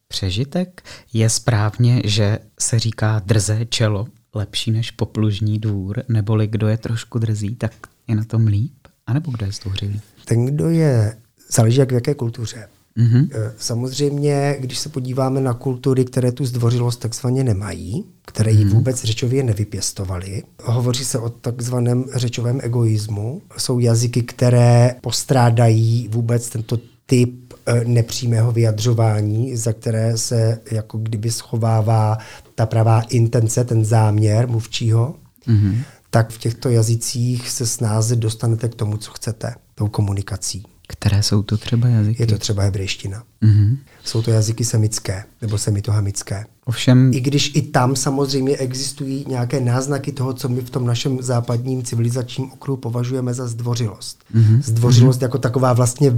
přežitek? 0.08 0.82
Je 1.12 1.30
správně, 1.30 2.02
že 2.04 2.38
se 2.60 2.78
říká 2.78 3.22
drze 3.26 3.66
čelo 3.68 4.06
lepší 4.34 4.70
než 4.70 4.90
poplužní 4.90 5.58
dvůr, 5.58 6.02
neboli 6.08 6.46
kdo 6.46 6.68
je 6.68 6.76
trošku 6.76 7.18
drzý, 7.18 7.56
tak 7.56 7.72
je 8.08 8.14
na 8.14 8.24
tom 8.24 8.46
líp? 8.46 8.85
A 9.06 9.12
nebo 9.12 9.30
kdo 9.30 9.46
je 9.46 9.52
zdvořilý? 9.52 10.00
Ten, 10.24 10.46
kdo 10.46 10.70
je, 10.70 11.16
záleží 11.52 11.78
jak 11.78 11.90
v 11.90 11.94
jaké 11.94 12.14
kultuře. 12.14 12.68
Mm-hmm. 12.98 13.28
Samozřejmě, 13.58 14.56
když 14.60 14.78
se 14.78 14.88
podíváme 14.88 15.40
na 15.40 15.54
kultury, 15.54 16.04
které 16.04 16.32
tu 16.32 16.46
zdvořilost 16.46 17.00
takzvaně 17.00 17.44
nemají, 17.44 18.04
které 18.24 18.52
ji 18.52 18.64
mm-hmm. 18.64 18.72
vůbec 18.72 19.04
řečově 19.04 19.42
nevypěstovaly, 19.42 20.42
hovoří 20.62 21.04
se 21.04 21.18
o 21.18 21.28
takzvaném 21.28 22.04
řečovém 22.14 22.60
egoismu. 22.62 23.42
Jsou 23.56 23.78
jazyky, 23.78 24.22
které 24.22 24.94
postrádají 25.00 26.08
vůbec 26.08 26.48
tento 26.48 26.78
typ 27.06 27.54
e, 27.66 27.84
nepřímého 27.84 28.52
vyjadřování, 28.52 29.56
za 29.56 29.72
které 29.72 30.18
se 30.18 30.60
jako 30.70 30.98
kdyby 30.98 31.30
schovává 31.30 32.18
ta 32.54 32.66
pravá 32.66 33.00
intence, 33.00 33.64
ten 33.64 33.84
záměr 33.84 34.48
mluvčího, 34.48 35.14
mm-hmm. 35.48 35.78
Tak 36.16 36.30
v 36.30 36.38
těchto 36.38 36.68
jazycích 36.68 37.50
se 37.50 37.66
snáze 37.66 38.16
dostanete 38.16 38.68
k 38.68 38.74
tomu, 38.74 38.96
co 38.96 39.10
chcete, 39.10 39.54
tou 39.74 39.88
komunikací. 39.88 40.62
Které 40.88 41.22
jsou 41.22 41.42
to 41.42 41.56
třeba 41.56 41.88
jazyky? 41.88 42.22
Je 42.22 42.26
to 42.26 42.38
třeba 42.38 42.62
hebrejština. 42.62 43.22
Mm-hmm. 43.42 43.76
Jsou 44.04 44.22
to 44.22 44.30
jazyky 44.30 44.64
semické 44.64 45.24
nebo 45.42 45.58
semitohamické. 45.58 46.46
Ovšem... 46.64 47.10
I 47.14 47.20
když 47.20 47.52
i 47.54 47.62
tam 47.62 47.96
samozřejmě 47.96 48.56
existují 48.56 49.24
nějaké 49.28 49.60
náznaky 49.60 50.12
toho, 50.12 50.32
co 50.32 50.48
my 50.48 50.60
v 50.60 50.70
tom 50.70 50.86
našem 50.86 51.22
západním 51.22 51.82
civilizačním 51.82 52.52
okruhu 52.52 52.76
považujeme 52.76 53.34
za 53.34 53.48
zdvořilost. 53.48 54.24
Mm-hmm. 54.34 54.62
Zdvořilost 54.62 55.18
mm-hmm. 55.18 55.22
jako 55.22 55.38
taková 55.38 55.72
vlastně 55.72 56.12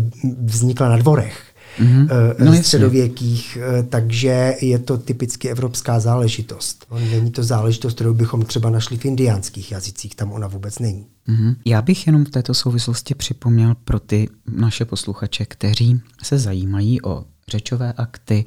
vznikla 0.44 0.88
na 0.88 0.96
dvorech 0.96 1.42
mm-hmm. 1.80 2.34
no, 2.44 2.54
středověkých, 2.54 3.58
eh, 3.60 3.82
takže 3.82 4.54
je 4.60 4.78
to 4.78 4.98
typicky 4.98 5.50
evropská 5.50 6.00
záležitost. 6.00 6.86
Není 7.10 7.30
to 7.30 7.42
záležitost, 7.42 7.94
kterou 7.94 8.14
bychom 8.14 8.42
třeba 8.42 8.70
našli 8.70 8.96
v 8.96 9.04
indiánských 9.04 9.72
jazycích, 9.72 10.14
tam 10.14 10.32
ona 10.32 10.46
vůbec 10.46 10.78
není. 10.78 11.06
Mm-hmm. 11.28 11.56
Já 11.64 11.82
bych 11.82 12.06
jenom 12.06 12.24
v 12.24 12.30
této 12.30 12.54
souvislosti 12.54 13.14
připomněl 13.14 13.74
pro 13.84 14.00
ty 14.00 14.28
naše 14.56 14.84
posluchače, 14.84 15.44
kteří 15.44 16.00
se 16.22 16.38
zajímají 16.38 17.02
o 17.02 17.24
řečové 17.48 17.92
akty, 17.92 18.44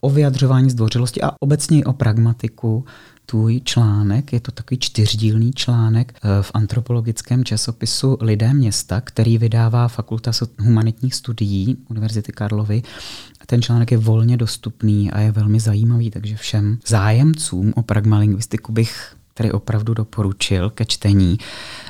o 0.00 0.10
vyjadřování 0.10 0.70
zdvořilosti 0.70 1.22
a 1.22 1.32
obecně 1.40 1.84
o 1.84 1.92
pragmatiku, 1.92 2.84
tvůj 3.26 3.60
článek, 3.64 4.32
je 4.32 4.40
to 4.40 4.52
takový 4.52 4.78
čtyřdílný 4.78 5.52
článek 5.52 6.14
eh, 6.16 6.42
v 6.42 6.50
antropologickém 6.54 7.44
časopisu 7.44 8.18
Lidé 8.20 8.54
města, 8.54 9.00
který 9.00 9.38
vydává 9.38 9.88
Fakulta 9.88 10.30
humanitních 10.58 11.14
studií 11.14 11.76
Univerzity 11.88 12.32
Karlovy. 12.32 12.82
Ten 13.46 13.62
článek 13.62 13.92
je 13.92 13.98
volně 13.98 14.36
dostupný 14.36 15.10
a 15.10 15.20
je 15.20 15.32
velmi 15.32 15.60
zajímavý, 15.60 16.10
takže 16.10 16.36
všem 16.36 16.78
zájemcům 16.86 17.72
o 17.76 17.82
pragmalingvistiku 17.82 18.72
bych 18.72 19.16
který 19.34 19.52
opravdu 19.52 19.94
doporučil 19.94 20.70
ke 20.70 20.84
čtení. 20.84 21.38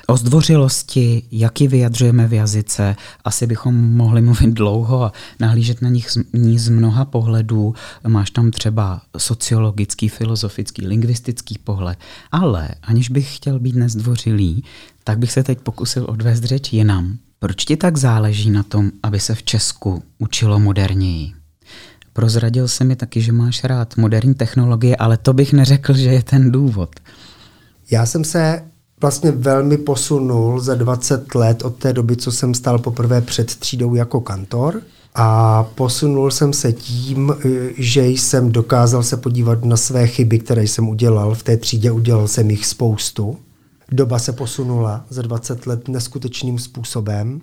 O 0.07 0.17
zdvořilosti, 0.17 1.23
jak 1.31 1.61
ji 1.61 1.69
vyjadřujeme 1.69 2.27
v 2.27 2.33
jazyce, 2.33 2.97
asi 3.25 3.47
bychom 3.47 3.75
mohli 3.75 4.23
mluvit 4.23 4.51
dlouho 4.51 5.03
a 5.03 5.13
nahlížet 5.41 5.83
na 5.83 5.89
nich 5.89 6.09
ní 6.33 6.59
z 6.59 6.69
mnoha 6.69 7.05
pohledů. 7.05 7.75
Máš 8.07 8.31
tam 8.31 8.51
třeba 8.51 9.01
sociologický, 9.19 10.09
filozofický, 10.09 10.87
lingvistický 10.87 11.59
pohled. 11.59 11.99
Ale 12.33 12.69
aniž 12.83 13.09
bych 13.09 13.37
chtěl 13.37 13.59
být 13.59 13.75
nezdvořilý, 13.75 14.65
tak 15.05 15.19
bych 15.19 15.33
se 15.33 15.43
teď 15.43 15.59
pokusil 15.61 16.07
odvést 16.09 16.45
řeč 16.45 16.73
jinam. 16.73 17.19
Proč 17.39 17.65
ti 17.65 17.77
tak 17.77 17.97
záleží 17.97 18.51
na 18.51 18.63
tom, 18.63 18.91
aby 19.03 19.21
se 19.21 19.35
v 19.35 19.43
Česku 19.43 20.03
učilo 20.19 20.59
moderněji? 20.59 21.33
Prozradil 22.13 22.69
se 22.69 22.85
mi 22.85 22.97
taky, 22.97 23.21
že 23.21 23.33
máš 23.33 23.65
rád 23.65 23.97
moderní 23.97 24.35
technologie, 24.35 24.97
ale 24.97 25.17
to 25.17 25.33
bych 25.33 25.53
neřekl, 25.53 25.95
že 25.95 26.11
je 26.11 26.23
ten 26.23 26.53
důvod. 26.53 26.91
Já 27.95 28.07
jsem 28.07 28.25
se 28.25 28.63
vlastně 29.01 29.31
velmi 29.31 29.79
posunul 29.79 30.61
za 30.61 30.75
20 30.75 31.35
let 31.35 31.63
od 31.63 31.77
té 31.77 31.93
doby, 31.93 32.17
co 32.17 32.33
jsem 32.33 32.55
stal 32.55 32.79
poprvé 32.79 33.21
před 33.21 33.55
třídou 33.55 33.95
jako 33.95 34.21
kantor. 34.21 34.83
A 35.15 35.63
posunul 35.63 36.31
jsem 36.31 36.53
se 36.53 36.73
tím, 36.73 37.35
že 37.79 38.07
jsem 38.07 38.53
dokázal 38.53 39.03
se 39.03 39.17
podívat 39.17 39.65
na 39.65 39.77
své 39.77 40.07
chyby, 40.07 40.39
které 40.39 40.63
jsem 40.63 40.89
udělal 40.89 41.35
v 41.35 41.43
té 41.43 41.57
třídě. 41.57 41.91
Udělal 41.91 42.29
jsem 42.29 42.51
jich 42.51 42.67
spoustu. 42.67 43.37
Doba 43.93 44.19
se 44.19 44.33
posunula 44.33 45.05
za 45.09 45.23
20 45.23 45.67
let 45.67 45.89
neskutečným 45.89 46.59
způsobem. 46.59 47.41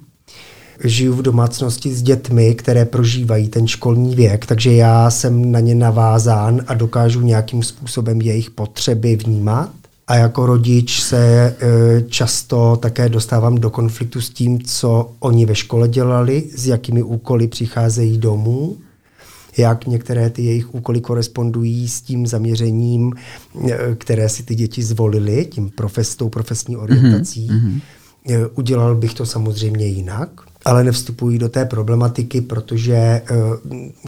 Žiju 0.84 1.14
v 1.14 1.22
domácnosti 1.22 1.94
s 1.94 2.02
dětmi, 2.02 2.56
které 2.56 2.86
prožívají 2.86 3.50
ten 3.50 3.68
školní 3.68 4.16
věk, 4.16 4.46
takže 4.46 4.74
já 4.74 5.10
jsem 5.10 5.52
na 5.52 5.60
ně 5.60 5.76
navázán 5.76 6.62
a 6.68 6.74
dokážu 6.74 7.22
nějakým 7.22 7.64
způsobem 7.64 8.22
jejich 8.22 8.50
potřeby 8.50 9.16
vnímat 9.16 9.81
a 10.08 10.16
jako 10.16 10.46
rodič 10.46 11.02
se 11.02 11.56
e, 11.60 12.02
často 12.02 12.78
také 12.82 13.10
dostávám 13.10 13.56
do 13.56 13.70
konfliktu 13.70 14.22
s 14.22 14.30
tím, 14.30 14.62
co 14.62 15.12
oni 15.20 15.46
ve 15.46 15.56
škole 15.56 15.88
dělali, 15.88 16.44
s 16.56 16.68
jakými 16.68 17.04
úkoly 17.04 17.48
přicházejí 17.48 18.18
domů, 18.18 18.78
jak 19.58 19.88
některé 19.88 20.30
ty 20.30 20.44
jejich 20.44 20.76
úkoly 20.76 21.02
korespondují 21.02 21.88
s 21.88 22.02
tím 22.02 22.28
zaměřením, 22.28 23.14
e, 23.70 23.96
které 23.96 24.30
si 24.30 24.44
ty 24.44 24.56
děti 24.56 24.84
zvolili, 24.84 25.46
tím 25.46 25.70
profes, 25.70 26.16
tou 26.16 26.30
profesní 26.30 26.78
orientací. 26.78 27.50
Mm-hmm. 27.50 27.82
Udělal 28.56 28.96
bych 28.96 29.14
to 29.14 29.26
samozřejmě 29.26 29.86
jinak, 29.86 30.30
ale 30.66 30.84
nevstupují 30.84 31.38
do 31.38 31.50
té 31.50 31.66
problematiky, 31.66 32.42
protože 32.42 33.22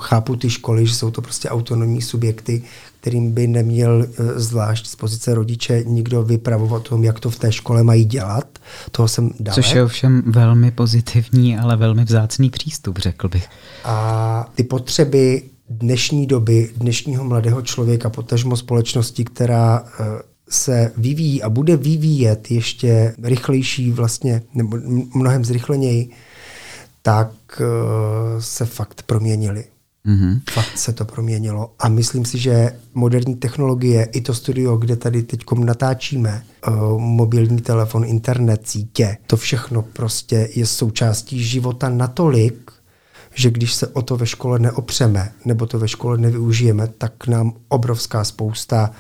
chápu 0.01 0.36
ty 0.36 0.49
školy, 0.49 0.88
že 0.88 0.95
jsou 0.95 1.12
to 1.12 1.21
prostě 1.21 1.49
autonomní 1.49 2.01
subjekty, 2.01 2.63
kterým 3.03 3.31
by 3.31 3.47
neměl 3.47 4.05
eh, 4.05 4.39
zvlášť 4.39 4.87
z 4.87 4.95
pozice 4.95 5.35
rodiče 5.35 5.83
nikdo 5.87 6.23
vypravovat 6.23 6.77
o 6.77 6.89
tom, 6.89 7.03
jak 7.03 7.19
to 7.19 7.29
v 7.29 7.39
té 7.39 7.51
škole 7.51 7.83
mají 7.83 8.05
dělat. 8.05 8.59
Toho 8.91 9.07
jsem 9.07 9.31
dalek. 9.39 9.55
Což 9.55 9.75
je 9.75 9.83
ovšem 9.83 10.23
velmi 10.25 10.71
pozitivní, 10.71 11.57
ale 11.57 11.75
velmi 11.75 12.03
vzácný 12.03 12.49
přístup, 12.49 12.97
řekl 12.97 13.29
bych. 13.29 13.47
A 13.83 14.49
ty 14.55 14.63
potřeby 14.63 15.41
dnešní 15.69 16.27
doby, 16.27 16.69
dnešního 16.77 17.23
mladého 17.23 17.61
člověka, 17.61 18.09
potažmo 18.09 18.57
společnosti, 18.57 19.23
která 19.23 19.83
eh, 19.85 20.03
se 20.49 20.91
vyvíjí 20.97 21.43
a 21.43 21.49
bude 21.49 21.77
vyvíjet 21.77 22.51
ještě 22.51 23.15
rychlejší 23.23 23.91
vlastně, 23.91 24.41
nebo 24.53 24.77
mnohem 25.15 25.45
zrychleněji, 25.45 26.09
tak 27.01 27.31
eh, 27.59 27.65
se 28.41 28.65
fakt 28.65 29.03
proměnily. 29.03 29.63
Mm-hmm. 30.07 30.41
Fakt 30.51 30.77
se 30.77 30.93
to 30.93 31.05
proměnilo. 31.05 31.73
A 31.79 31.89
myslím 31.89 32.25
si, 32.25 32.37
že 32.37 32.79
moderní 32.93 33.35
technologie, 33.35 34.03
i 34.03 34.21
to 34.21 34.33
studio, 34.33 34.77
kde 34.77 34.95
tady 34.95 35.23
teď 35.23 35.41
natáčíme, 35.57 36.43
uh, 36.67 36.99
mobilní 36.99 37.61
telefon, 37.61 38.05
internet, 38.05 38.67
sítě, 38.67 39.17
to 39.27 39.37
všechno 39.37 39.81
prostě 39.81 40.49
je 40.55 40.65
součástí 40.65 41.43
života 41.43 41.89
natolik, 41.89 42.71
že 43.35 43.51
když 43.51 43.73
se 43.73 43.87
o 43.87 44.01
to 44.01 44.17
ve 44.17 44.25
škole 44.25 44.59
neopřeme, 44.59 45.31
nebo 45.45 45.65
to 45.65 45.79
ve 45.79 45.87
škole 45.87 46.17
nevyužijeme, 46.17 46.87
tak 46.87 47.27
nám 47.27 47.53
obrovská 47.67 48.23
spousta 48.23 48.91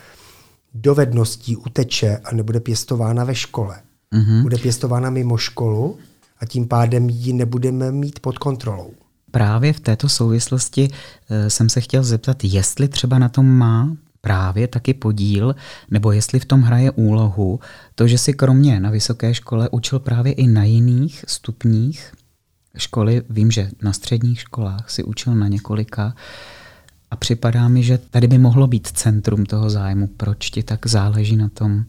dovedností 0.73 1.55
uteče 1.55 2.17
a 2.17 2.35
nebude 2.35 2.59
pěstována 2.59 3.23
ve 3.23 3.35
škole. 3.35 3.81
Mm-hmm. 4.13 4.41
Bude 4.41 4.57
pěstována 4.57 5.09
mimo 5.09 5.37
školu 5.37 5.97
a 6.39 6.45
tím 6.45 6.67
pádem 6.67 7.09
ji 7.09 7.33
nebudeme 7.33 7.91
mít 7.91 8.19
pod 8.19 8.37
kontrolou. 8.37 8.91
Právě 9.33 9.73
v 9.73 9.79
této 9.79 10.09
souvislosti 10.09 10.89
eh, 11.29 11.49
jsem 11.49 11.69
se 11.69 11.81
chtěl 11.81 12.03
zeptat, 12.03 12.43
jestli 12.43 12.87
třeba 12.87 13.19
na 13.19 13.29
tom 13.29 13.45
má 13.45 13.95
právě 14.21 14.67
taky 14.67 14.93
podíl, 14.93 15.55
nebo 15.91 16.11
jestli 16.11 16.39
v 16.39 16.45
tom 16.45 16.61
hraje 16.61 16.91
úlohu 16.91 17.59
to, 17.95 18.07
že 18.07 18.17
si 18.17 18.33
kromě 18.33 18.79
na 18.79 18.89
vysoké 18.89 19.33
škole 19.33 19.69
učil 19.69 19.99
právě 19.99 20.33
i 20.33 20.47
na 20.47 20.63
jiných 20.63 21.25
stupních 21.27 22.13
školy. 22.77 23.21
Vím, 23.29 23.51
že 23.51 23.69
na 23.81 23.93
středních 23.93 24.39
školách 24.39 24.89
si 24.89 25.03
učil 25.03 25.35
na 25.35 25.47
několika 25.47 26.15
a 27.11 27.15
připadá 27.15 27.67
mi, 27.67 27.83
že 27.83 27.97
tady 27.97 28.27
by 28.27 28.37
mohlo 28.37 28.67
být 28.67 28.87
centrum 28.87 29.45
toho 29.45 29.69
zájmu. 29.69 30.07
Proč 30.07 30.49
ti 30.49 30.63
tak 30.63 30.87
záleží 30.87 31.35
na 31.35 31.49
tom, 31.49 31.83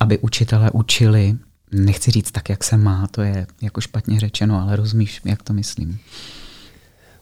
aby 0.00 0.18
učitelé 0.18 0.70
učili, 0.70 1.36
nechci 1.72 2.10
říct 2.10 2.30
tak, 2.30 2.48
jak 2.48 2.64
se 2.64 2.76
má, 2.76 3.06
to 3.06 3.22
je 3.22 3.46
jako 3.62 3.80
špatně 3.80 4.20
řečeno, 4.20 4.60
ale 4.60 4.76
rozumíš, 4.76 5.20
jak 5.24 5.42
to 5.42 5.52
myslím. 5.52 5.98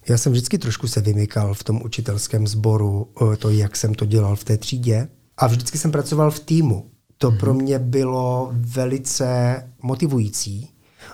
Já 0.08 0.18
jsem 0.18 0.32
vždycky 0.32 0.58
trošku 0.58 0.88
se 0.88 1.00
vymykal 1.00 1.54
v 1.54 1.64
tom 1.64 1.80
učitelském 1.84 2.46
sboru, 2.46 3.08
to, 3.38 3.50
jak 3.50 3.76
jsem 3.76 3.94
to 3.94 4.06
dělal 4.06 4.36
v 4.36 4.44
té 4.44 4.56
třídě. 4.56 5.08
A 5.36 5.46
vždycky 5.46 5.78
jsem 5.78 5.92
pracoval 5.92 6.30
v 6.30 6.40
týmu. 6.40 6.90
to 7.18 7.30
mm-hmm. 7.30 7.38
pro 7.38 7.54
mě 7.54 7.78
bylo 7.78 8.50
velice 8.52 9.62
motivující 9.82 10.70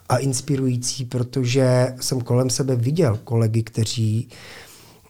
a 0.08 0.16
inspirující, 0.16 1.04
protože 1.04 1.94
jsem 2.00 2.20
kolem 2.20 2.50
sebe 2.50 2.76
viděl 2.76 3.18
kolegy, 3.24 3.62
kteří 3.62 4.28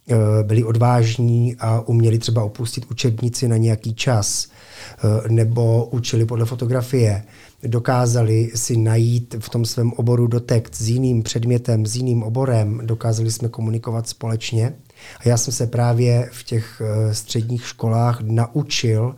eh, 0.08 0.16
byli 0.42 0.64
odvážní 0.64 1.56
a 1.56 1.80
uměli 1.80 2.18
třeba 2.18 2.44
opustit 2.44 2.86
učebnici 2.90 3.48
na 3.48 3.56
nějaký 3.56 3.94
čas 3.94 4.48
eh, 4.48 5.28
nebo 5.28 5.86
učili 5.86 6.24
podle 6.24 6.44
fotografie. 6.44 7.24
Dokázali 7.66 8.50
si 8.55 8.76
najít 8.76 9.37
v 9.38 9.48
tom 9.48 9.64
svém 9.64 9.92
oboru 9.92 10.26
dotekt 10.26 10.74
s 10.74 10.88
jiným 10.88 11.22
předmětem, 11.22 11.87
s 11.87 11.96
jiným 11.96 12.22
oborem, 12.22 12.81
dokázali 12.85 13.31
jsme 13.31 13.48
komunikovat 13.48 14.09
společně. 14.09 14.74
A 15.20 15.29
já 15.29 15.37
jsem 15.37 15.52
se 15.52 15.66
právě 15.66 16.29
v 16.33 16.44
těch 16.44 16.83
eh, 16.85 17.14
středních 17.14 17.66
školách 17.66 18.20
naučil, 18.20 19.14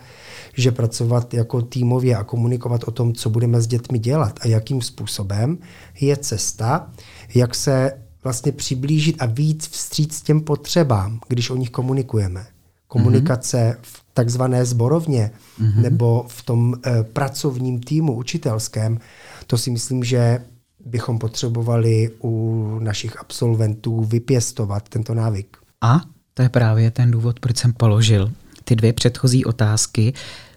že 0.57 0.73
pracovat 0.73 1.35
jako 1.35 1.63
týmově 1.63 2.17
a 2.17 2.25
komunikovat 2.25 2.85
o 2.85 2.91
tom, 2.91 3.13
co 3.13 3.31
budeme 3.31 3.61
s 3.61 3.67
dětmi 3.67 3.99
dělat 3.99 4.39
a 4.41 4.49
jakým 4.49 4.83
způsobem, 4.83 5.59
je 6.01 6.17
cesta, 6.17 6.91
jak 7.35 7.55
se 7.55 7.93
vlastně 8.25 8.53
přiblížit 8.53 9.23
a 9.23 9.27
víc 9.27 9.69
vstříc 9.69 10.23
těm 10.23 10.41
potřebám, 10.41 11.21
když 11.29 11.51
o 11.51 11.57
nich 11.57 11.71
komunikujeme. 11.71 12.47
Komunikace 12.89 13.57
mm-hmm. 13.57 13.79
v 13.83 14.05
takzvané 14.15 14.65
zborovně 14.65 15.31
mm-hmm. 15.61 15.83
nebo 15.83 16.25
v 16.29 16.43
tom 16.43 16.75
e, 16.75 17.03
pracovním 17.05 17.81
týmu 17.81 18.17
učitelském, 18.17 18.99
to 19.47 19.59
si 19.59 19.71
myslím, 19.71 20.05
že 20.05 20.41
bychom 20.85 21.19
potřebovali 21.19 22.11
u 22.23 22.79
našich 22.83 23.21
absolventů 23.21 24.05
vypěstovat 24.05 24.89
tento 24.89 25.15
návyk. 25.15 25.57
A 25.81 26.01
to 26.35 26.43
je 26.43 26.49
právě 26.49 26.91
ten 26.91 27.11
důvod, 27.11 27.41
proč 27.41 27.57
jsem 27.57 27.73
položil 27.73 28.33
ty 28.65 28.77
dvě 28.77 28.93
předchozí 28.93 29.45
otázky, 29.45 30.13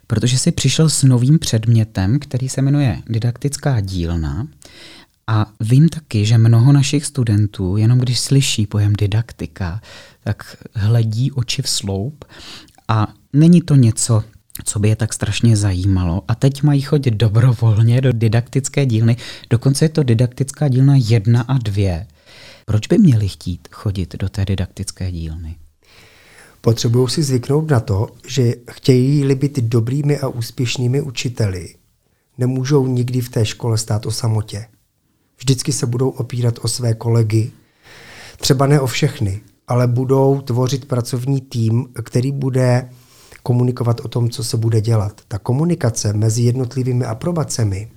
protože 0.07 0.37
si 0.37 0.51
přišel 0.51 0.89
s 0.89 1.03
novým 1.03 1.39
předmětem, 1.39 2.19
který 2.19 2.49
se 2.49 2.61
jmenuje 2.61 3.01
didaktická 3.09 3.79
dílna. 3.79 4.47
A 5.27 5.45
vím 5.59 5.89
taky, 5.89 6.25
že 6.25 6.37
mnoho 6.37 6.71
našich 6.71 7.05
studentů, 7.05 7.77
jenom 7.77 7.99
když 7.99 8.19
slyší 8.19 8.67
pojem 8.67 8.93
didaktika, 8.93 9.81
tak 10.23 10.57
hledí 10.73 11.31
oči 11.31 11.61
v 11.61 11.69
sloup 11.69 12.25
a 12.87 13.07
není 13.33 13.61
to 13.61 13.75
něco, 13.75 14.23
co 14.65 14.79
by 14.79 14.89
je 14.89 14.95
tak 14.95 15.13
strašně 15.13 15.57
zajímalo. 15.57 16.23
A 16.27 16.35
teď 16.35 16.63
mají 16.63 16.81
chodit 16.81 17.11
dobrovolně 17.11 18.01
do 18.01 18.11
didaktické 18.11 18.85
dílny. 18.85 19.17
Dokonce 19.49 19.85
je 19.85 19.89
to 19.89 20.03
didaktická 20.03 20.67
dílna 20.67 20.93
jedna 20.97 21.41
a 21.41 21.57
dvě. 21.57 22.07
Proč 22.65 22.87
by 22.87 22.97
měli 22.97 23.27
chtít 23.27 23.67
chodit 23.71 24.15
do 24.15 24.29
té 24.29 24.45
didaktické 24.45 25.11
dílny? 25.11 25.55
Potřebují 26.61 27.09
si 27.09 27.23
zvyknout 27.23 27.71
na 27.71 27.79
to, 27.79 28.07
že 28.27 28.53
chtějí-li 28.71 29.35
být 29.35 29.59
dobrými 29.59 30.19
a 30.19 30.27
úspěšnými 30.27 31.01
učiteli, 31.01 31.75
nemůžou 32.37 32.87
nikdy 32.87 33.21
v 33.21 33.29
té 33.29 33.45
škole 33.45 33.77
stát 33.77 34.05
o 34.05 34.11
samotě. 34.11 34.65
Vždycky 35.37 35.73
se 35.73 35.85
budou 35.85 36.09
opírat 36.09 36.59
o 36.61 36.67
své 36.67 36.93
kolegy, 36.93 37.51
třeba 38.37 38.67
ne 38.67 38.79
o 38.79 38.87
všechny, 38.87 39.41
ale 39.67 39.87
budou 39.87 40.41
tvořit 40.41 40.85
pracovní 40.85 41.41
tým, 41.41 41.87
který 42.03 42.31
bude 42.31 42.89
komunikovat 43.43 43.99
o 43.99 44.07
tom, 44.07 44.29
co 44.29 44.43
se 44.43 44.57
bude 44.57 44.81
dělat. 44.81 45.21
Ta 45.27 45.37
komunikace 45.37 46.13
mezi 46.13 46.41
jednotlivými 46.41 47.05
aprobacemi 47.05 47.91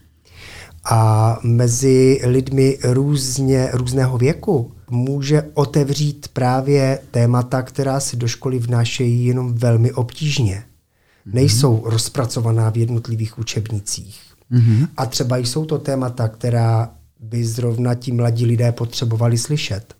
a 0.84 1.38
mezi 1.42 2.20
lidmi 2.24 2.78
různě, 2.84 3.68
různého 3.72 4.18
věku 4.18 4.72
může 4.90 5.42
otevřít 5.54 6.28
právě 6.32 6.98
témata, 7.10 7.62
která 7.62 8.00
si 8.00 8.16
do 8.16 8.28
školy 8.28 8.58
vnášejí 8.58 9.26
jenom 9.26 9.54
velmi 9.54 9.92
obtížně. 9.92 10.64
Mm-hmm. 10.64 11.34
Nejsou 11.34 11.82
rozpracovaná 11.84 12.70
v 12.70 12.76
jednotlivých 12.76 13.38
učebnicích. 13.38 14.20
Mm-hmm. 14.52 14.88
A 14.96 15.06
třeba 15.06 15.36
jsou 15.36 15.64
to 15.64 15.78
témata, 15.78 16.28
která 16.28 16.90
by 17.20 17.44
zrovna 17.44 17.94
ti 17.94 18.12
mladí 18.12 18.46
lidé 18.46 18.72
potřebovali 18.72 19.38
slyšet. 19.38 19.94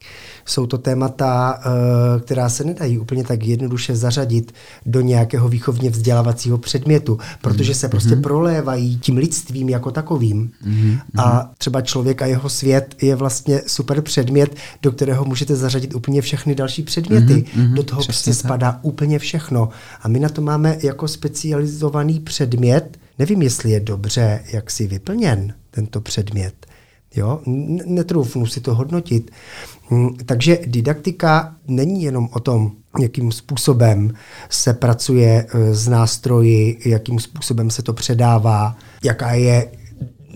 Jsou 0.44 0.66
to 0.66 0.78
témata, 0.78 1.60
eh, 1.60 2.20
která 2.20 2.48
se 2.48 2.64
nedají 2.64 2.98
úplně 2.98 3.24
tak 3.24 3.44
jednoduše 3.44 3.96
zařadit 3.96 4.52
do 4.86 5.00
nějakého 5.00 5.48
výchovně 5.48 5.90
vzdělávacího 5.90 6.58
předmětu, 6.58 7.18
protože 7.40 7.74
se 7.74 7.88
prostě 7.88 8.10
mm-hmm. 8.10 8.22
prolévají 8.22 8.98
tím 8.98 9.16
lidstvím 9.16 9.68
jako 9.68 9.90
takovým. 9.90 10.50
Mm-hmm. 10.66 10.98
A 11.18 11.50
třeba 11.58 11.80
člověk 11.80 12.22
a 12.22 12.26
jeho 12.26 12.48
svět 12.48 12.94
je 13.02 13.16
vlastně 13.16 13.62
super 13.66 14.00
předmět, 14.00 14.56
do 14.82 14.92
kterého 14.92 15.24
můžete 15.24 15.56
zařadit 15.56 15.94
úplně 15.94 16.22
všechny 16.22 16.54
další 16.54 16.82
předměty. 16.82 17.34
Mm-hmm. 17.34 17.74
Do 17.74 17.82
toho 17.82 18.00
Přesně 18.00 18.12
prostě 18.12 18.30
tak. 18.30 18.38
spadá 18.38 18.78
úplně 18.82 19.18
všechno. 19.18 19.68
A 20.02 20.08
my 20.08 20.20
na 20.20 20.28
to 20.28 20.42
máme 20.42 20.78
jako 20.82 21.08
specializovaný 21.08 22.20
předmět, 22.20 22.98
nevím, 23.18 23.42
jestli 23.42 23.70
je 23.70 23.80
dobře 23.80 24.40
jak 24.52 24.70
si 24.70 24.86
vyplněn 24.86 25.54
tento 25.70 26.00
předmět, 26.00 26.54
Jo? 27.16 27.40
Netroufnu 27.86 28.46
si 28.46 28.60
to 28.60 28.74
hodnotit. 28.74 29.30
Mm, 29.90 30.16
takže 30.26 30.58
didaktika 30.66 31.56
není 31.66 32.02
jenom 32.02 32.28
o 32.32 32.40
tom, 32.40 32.72
jakým 33.00 33.32
způsobem 33.32 34.12
se 34.50 34.74
pracuje 34.74 35.46
e, 35.48 35.74
s 35.74 35.88
nástroji, 35.88 36.78
jakým 36.84 37.18
způsobem 37.20 37.70
se 37.70 37.82
to 37.82 37.92
předává, 37.92 38.76
jaká 39.04 39.32
je 39.32 39.70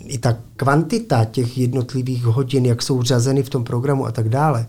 i 0.05 0.19
ta 0.19 0.37
kvantita 0.57 1.25
těch 1.25 1.59
jednotlivých 1.59 2.25
hodin, 2.25 2.67
jak 2.67 2.83
jsou 2.83 3.03
řazeny 3.03 3.43
v 3.43 3.51
tom 3.51 3.64
programu 3.64 4.07
a 4.07 4.12
tak 4.12 4.29
dále. 4.29 4.67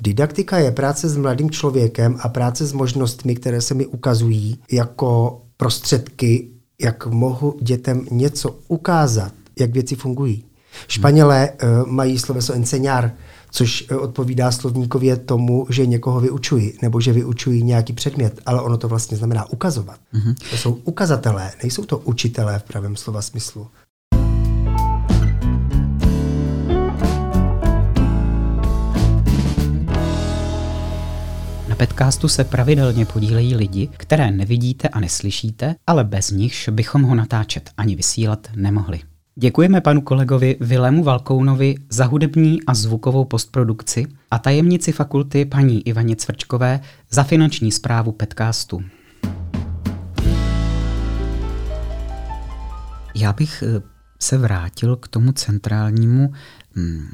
Didaktika 0.00 0.58
je 0.58 0.70
práce 0.70 1.08
s 1.08 1.16
mladým 1.16 1.50
člověkem 1.50 2.16
a 2.20 2.28
práce 2.28 2.66
s 2.66 2.72
možnostmi, 2.72 3.34
které 3.34 3.60
se 3.60 3.74
mi 3.74 3.86
ukazují 3.86 4.58
jako 4.72 5.40
prostředky, 5.56 6.48
jak 6.82 7.06
mohu 7.06 7.56
dětem 7.62 8.06
něco 8.10 8.58
ukázat, 8.68 9.32
jak 9.58 9.70
věci 9.70 9.94
fungují. 9.94 10.44
Španělé 10.88 11.50
uh, 11.50 11.88
mají 11.88 12.18
sloveso 12.18 12.52
enseñar, 12.52 13.10
což 13.50 13.90
uh, 13.90 14.02
odpovídá 14.02 14.52
slovníkově 14.52 15.16
tomu, 15.16 15.66
že 15.70 15.86
někoho 15.86 16.20
vyučují, 16.20 16.72
nebo 16.82 17.00
že 17.00 17.12
vyučují 17.12 17.62
nějaký 17.62 17.92
předmět, 17.92 18.40
ale 18.46 18.60
ono 18.60 18.76
to 18.76 18.88
vlastně 18.88 19.16
znamená 19.16 19.52
ukazovat. 19.52 20.00
Mm-hmm. 20.14 20.34
To 20.50 20.56
jsou 20.56 20.78
ukazatelé, 20.84 21.52
nejsou 21.62 21.84
to 21.84 21.98
učitelé 21.98 22.58
v 22.58 22.62
pravém 22.62 22.96
slova 22.96 23.22
smyslu. 23.22 23.66
Na 31.68 31.78
podcastu 31.78 32.28
se 32.28 32.44
pravidelně 32.44 33.06
podílejí 33.06 33.56
lidi, 33.56 33.88
které 33.96 34.30
nevidíte 34.30 34.88
a 34.88 35.00
neslyšíte, 35.00 35.74
ale 35.86 36.04
bez 36.04 36.30
nichž 36.30 36.68
bychom 36.68 37.02
ho 37.02 37.14
natáčet 37.14 37.70
ani 37.76 37.96
vysílat 37.96 38.48
nemohli. 38.56 39.00
Děkujeme 39.36 39.80
panu 39.80 40.00
kolegovi 40.00 40.56
Vilému 40.60 41.04
Valkounovi 41.04 41.74
za 41.88 42.04
hudební 42.04 42.58
a 42.66 42.74
zvukovou 42.74 43.24
postprodukci 43.24 44.06
a 44.30 44.38
tajemnici 44.38 44.92
fakulty 44.92 45.44
paní 45.44 45.88
Ivaně 45.88 46.16
Cvrčkové 46.16 46.80
za 47.10 47.22
finanční 47.22 47.72
zprávu 47.72 48.12
podcastu. 48.12 48.82
Já 53.14 53.32
bych 53.32 53.62
eh, 53.62 53.82
se 54.20 54.38
vrátil 54.38 54.96
k 54.96 55.08
tomu 55.08 55.32
centrálnímu 55.32 56.32
hmm, 56.76 57.08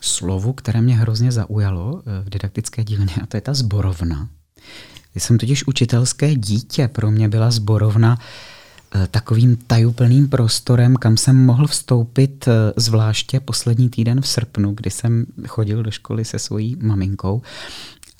slovu, 0.00 0.52
které 0.52 0.80
mě 0.80 0.96
hrozně 0.96 1.32
zaujalo 1.32 2.02
eh, 2.06 2.22
v 2.24 2.30
didaktické 2.30 2.84
dílně, 2.84 3.14
a 3.22 3.26
to 3.26 3.36
je 3.36 3.40
ta 3.40 3.54
zborovna. 3.54 4.28
Já 5.14 5.20
jsem 5.20 5.38
totiž 5.38 5.66
učitelské 5.66 6.34
dítě, 6.34 6.88
pro 6.88 7.10
mě 7.10 7.28
byla 7.28 7.50
zborovna 7.50 8.18
Eh, 8.18 8.55
takovým 9.10 9.56
tajuplným 9.56 10.28
prostorem, 10.28 10.96
kam 10.96 11.16
jsem 11.16 11.46
mohl 11.46 11.66
vstoupit 11.66 12.48
eh, 12.48 12.52
zvláště 12.76 13.40
poslední 13.40 13.88
týden 13.88 14.20
v 14.20 14.28
srpnu, 14.28 14.74
kdy 14.74 14.90
jsem 14.90 15.26
chodil 15.48 15.82
do 15.82 15.90
školy 15.90 16.24
se 16.24 16.38
svojí 16.38 16.76
maminkou. 16.80 17.42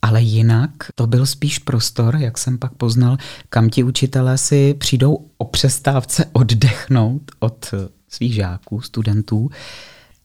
Ale 0.03 0.23
jinak 0.23 0.71
to 0.95 1.07
byl 1.07 1.27
spíš 1.27 1.59
prostor, 1.59 2.17
jak 2.17 2.39
jsem 2.39 2.59
pak 2.59 2.75
poznal, 2.75 3.17
kam 3.49 3.71
ti 3.71 3.83
učitelé 3.83 4.39
si 4.39 4.75
přijdou 4.75 5.27
o 5.39 5.45
přestávce 5.45 6.25
oddechnout 6.33 7.23
od 7.39 7.67
eh, 7.73 7.89
svých 8.09 8.35
žáků, 8.35 8.81
studentů. 8.81 9.51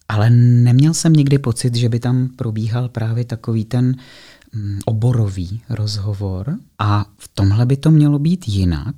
Ale 0.08 0.30
neměl 0.30 0.94
jsem 0.94 1.12
nikdy 1.12 1.38
pocit, 1.38 1.74
že 1.74 1.88
by 1.88 2.00
tam 2.00 2.28
probíhal 2.28 2.88
právě 2.88 3.24
takový 3.24 3.64
ten 3.64 3.96
mm, 4.52 4.78
oborový 4.84 5.60
rozhovor. 5.68 6.56
A 6.78 7.06
v 7.18 7.28
tomhle 7.34 7.66
by 7.66 7.76
to 7.76 7.90
mělo 7.90 8.18
být 8.18 8.48
jinak. 8.48 8.94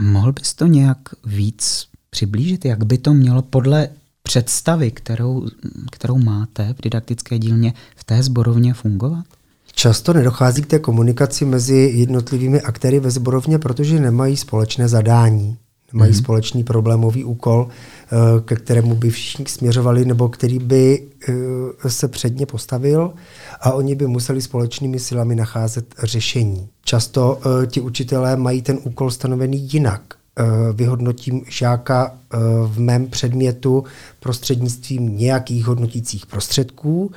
Mohl 0.00 0.32
bys 0.32 0.54
to 0.54 0.66
nějak 0.66 0.98
víc 1.26 1.86
přiblížit, 2.10 2.64
jak 2.64 2.84
by 2.84 2.98
to 2.98 3.14
mělo 3.14 3.42
podle 3.42 3.88
představy, 4.22 4.90
kterou, 4.90 5.46
kterou 5.92 6.18
máte 6.18 6.74
v 6.78 6.82
didaktické 6.82 7.38
dílně, 7.38 7.74
v 7.96 8.04
té 8.04 8.22
zborovně 8.22 8.74
fungovat? 8.74 9.24
Často 9.72 10.12
nedochází 10.12 10.62
k 10.62 10.66
té 10.66 10.78
komunikaci 10.78 11.44
mezi 11.44 11.92
jednotlivými 11.94 12.60
aktéry 12.60 13.00
ve 13.00 13.10
zborovně, 13.10 13.58
protože 13.58 14.00
nemají 14.00 14.36
společné 14.36 14.88
zadání, 14.88 15.56
nemají 15.92 16.12
mm-hmm. 16.12 16.18
společný 16.18 16.64
problémový 16.64 17.24
úkol, 17.24 17.68
eh, 17.68 18.16
ke 18.44 18.56
kterému 18.56 18.94
by 18.94 19.10
všichni 19.10 19.46
směřovali, 19.46 20.04
nebo 20.04 20.28
který 20.28 20.58
by 20.58 21.08
eh, 21.28 21.90
se 21.90 22.08
předně 22.08 22.46
postavil 22.46 23.12
a 23.60 23.72
oni 23.72 23.94
by 23.94 24.06
museli 24.06 24.42
společnými 24.42 24.98
silami 24.98 25.34
nacházet 25.34 25.94
řešení. 26.02 26.68
Často 26.84 27.34
uh, 27.34 27.66
ti 27.66 27.80
učitelé 27.80 28.36
mají 28.36 28.62
ten 28.62 28.78
úkol 28.84 29.10
stanovený 29.10 29.68
jinak. 29.72 30.02
vyhodnotím 30.72 31.42
žáka 31.48 32.18
v 32.66 32.80
mém 32.80 33.06
předmětu 33.06 33.84
prostřednictvím 34.20 35.18
nějakých 35.18 35.66
hodnotících 35.66 36.26
prostředků 36.26 37.10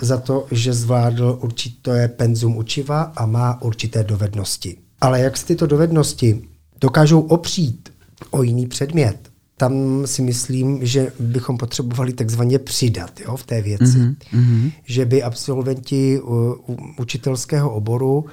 za 0.00 0.16
to, 0.16 0.46
že 0.50 0.72
zvládl 0.72 1.38
určité 1.42 2.08
penzum 2.08 2.56
učiva 2.56 3.12
a 3.16 3.26
má 3.26 3.62
určité 3.62 4.04
dovednosti. 4.04 4.76
Ale 5.00 5.20
jak 5.20 5.36
se 5.36 5.46
tyto 5.46 5.66
dovednosti 5.66 6.42
dokážou 6.80 7.20
opřít 7.20 7.92
o 8.30 8.42
jiný 8.42 8.66
předmět, 8.66 9.18
tam 9.56 10.02
si 10.06 10.22
myslím, 10.22 10.86
že 10.86 11.12
bychom 11.20 11.56
potřebovali 11.56 12.12
takzvaně 12.12 12.58
přidat 12.58 13.20
jo, 13.20 13.36
v 13.36 13.44
té 13.44 13.62
věci. 13.62 13.98
Mm-hmm. 13.98 14.72
Že 14.84 15.04
by 15.04 15.22
absolventi 15.22 16.20
uh, 16.20 16.54
učitelského 16.98 17.70
oboru 17.70 18.26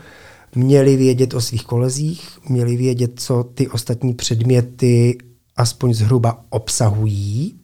měli 0.56 0.96
vědět 0.96 1.34
o 1.34 1.42
svých 1.42 1.64
kolezích, 1.64 2.30
měli 2.50 2.78
vědět, 2.78 3.12
co 3.16 3.44
ty 3.44 3.68
ostatní 3.68 4.14
předměty 4.14 5.18
aspoň 5.56 5.94
zhruba 5.94 6.46
obsahují 6.50 7.60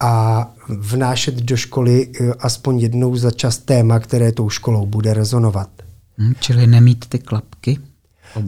a 0.00 0.54
vnášet 0.68 1.34
do 1.34 1.56
školy 1.56 2.06
uh, 2.06 2.32
aspoň 2.38 2.78
jednou 2.78 3.16
za 3.16 3.30
čas 3.30 3.58
téma, 3.58 4.00
které 4.00 4.32
tou 4.32 4.50
školou 4.50 4.86
bude 4.86 5.14
rezonovat. 5.14 5.70
Hmm, 6.16 6.34
čili 6.40 6.66
nemít 6.66 7.06
ty 7.08 7.18
klapky? 7.18 7.78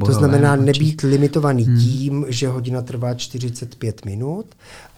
To 0.07 0.13
znamená 0.13 0.57
nebýt 0.57 1.01
limitovaný 1.01 1.65
hmm. 1.65 1.79
tím, 1.79 2.27
že 2.29 2.49
hodina 2.49 2.83
trvá 2.83 3.15
45 3.15 4.05
minut 4.05 4.47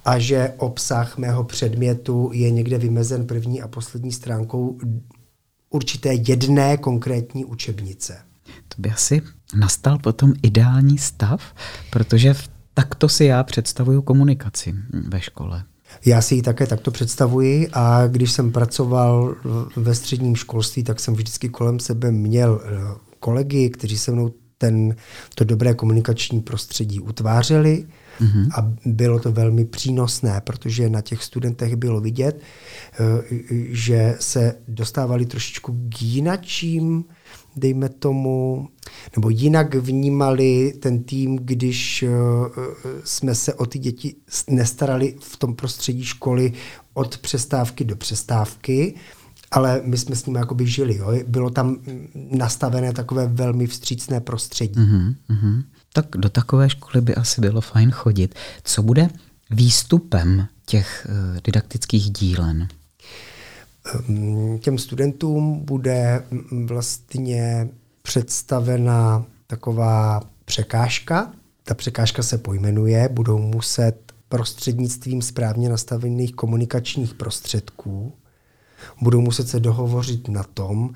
a 0.04 0.18
že 0.18 0.52
obsah 0.56 1.18
mého 1.18 1.44
předmětu 1.44 2.30
je 2.32 2.50
někde 2.50 2.78
vymezen 2.78 3.26
první 3.26 3.62
a 3.62 3.68
poslední 3.68 4.12
stránkou 4.12 4.78
určité 5.70 6.14
jedné 6.14 6.76
konkrétní 6.76 7.44
učebnice. 7.44 8.18
To 8.68 8.82
by 8.82 8.90
asi 8.90 9.22
nastal 9.54 9.98
potom 9.98 10.32
ideální 10.42 10.98
stav, 10.98 11.54
protože 11.90 12.34
takto 12.74 13.08
si 13.08 13.24
já 13.24 13.42
představuju 13.42 14.02
komunikaci 14.02 14.74
ve 15.08 15.20
škole. 15.20 15.64
Já 16.04 16.22
si 16.22 16.34
ji 16.34 16.42
také 16.42 16.66
takto 16.66 16.90
představuji 16.90 17.68
a 17.72 18.06
když 18.06 18.32
jsem 18.32 18.52
pracoval 18.52 19.34
ve 19.76 19.94
středním 19.94 20.36
školství, 20.36 20.82
tak 20.82 21.00
jsem 21.00 21.14
vždycky 21.14 21.48
kolem 21.48 21.80
sebe 21.80 22.10
měl 22.10 22.60
eh, 22.64 22.70
kolegy, 23.20 23.70
kteří 23.70 23.98
se 23.98 24.12
mnou 24.12 24.30
ten, 24.58 24.96
to 25.34 25.44
dobré 25.44 25.74
komunikační 25.74 26.40
prostředí 26.40 27.00
utvářeli 27.00 27.86
mm-hmm. 28.20 28.48
a 28.54 28.72
bylo 28.84 29.18
to 29.18 29.32
velmi 29.32 29.64
přínosné, 29.64 30.40
protože 30.40 30.88
na 30.88 31.00
těch 31.00 31.24
studentech 31.24 31.76
bylo 31.76 32.00
vidět, 32.00 32.40
eh, 32.40 32.98
že 33.70 34.16
se 34.20 34.54
dostávali 34.68 35.26
trošičku 35.26 35.88
k 35.88 36.02
jinačím, 36.02 37.04
dejme 37.56 37.88
tomu, 37.88 38.68
nebo 39.16 39.30
jinak 39.30 39.74
vnímali 39.74 40.72
ten 40.80 41.02
tým, 41.02 41.36
když 41.36 42.02
eh, 42.02 42.08
jsme 43.04 43.34
se 43.34 43.54
o 43.54 43.66
ty 43.66 43.78
děti 43.78 44.14
nestarali 44.48 45.16
v 45.20 45.36
tom 45.36 45.54
prostředí 45.54 46.04
školy 46.04 46.52
od 46.94 47.18
přestávky 47.18 47.84
do 47.84 47.96
přestávky, 47.96 48.94
ale 49.50 49.80
my 49.84 49.98
jsme 49.98 50.16
s 50.16 50.26
ním 50.26 50.36
jakoby 50.36 50.66
žili. 50.66 50.96
Jo? 50.96 51.12
Bylo 51.26 51.50
tam 51.50 51.76
nastavené 52.14 52.92
takové 52.92 53.26
velmi 53.26 53.66
vstřícné 53.66 54.20
prostředí. 54.20 54.80
Mm-hmm, 54.80 55.14
mm-hmm. 55.30 55.62
Tak 55.92 56.06
do 56.16 56.28
takové 56.28 56.70
školy 56.70 57.00
by 57.00 57.14
asi 57.14 57.40
bylo 57.40 57.60
fajn 57.60 57.90
chodit. 57.90 58.34
Co 58.64 58.82
bude 58.82 59.08
výstupem 59.50 60.46
těch 60.66 61.06
uh, 61.10 61.40
didaktických 61.44 62.10
dílen? 62.10 62.68
Um, 64.08 64.58
těm 64.58 64.78
studentům 64.78 65.64
bude 65.64 66.22
vlastně 66.66 67.68
představena 68.02 69.24
taková 69.46 70.20
překážka. 70.44 71.32
Ta 71.64 71.74
překážka 71.74 72.22
se 72.22 72.38
pojmenuje, 72.38 73.08
budou 73.12 73.38
muset 73.38 74.12
prostřednictvím 74.28 75.22
správně 75.22 75.68
nastavených 75.68 76.34
komunikačních 76.34 77.14
prostředků 77.14 78.12
budou 79.02 79.20
muset 79.20 79.48
se 79.48 79.60
dohovořit 79.60 80.28
na 80.28 80.42
tom, 80.42 80.90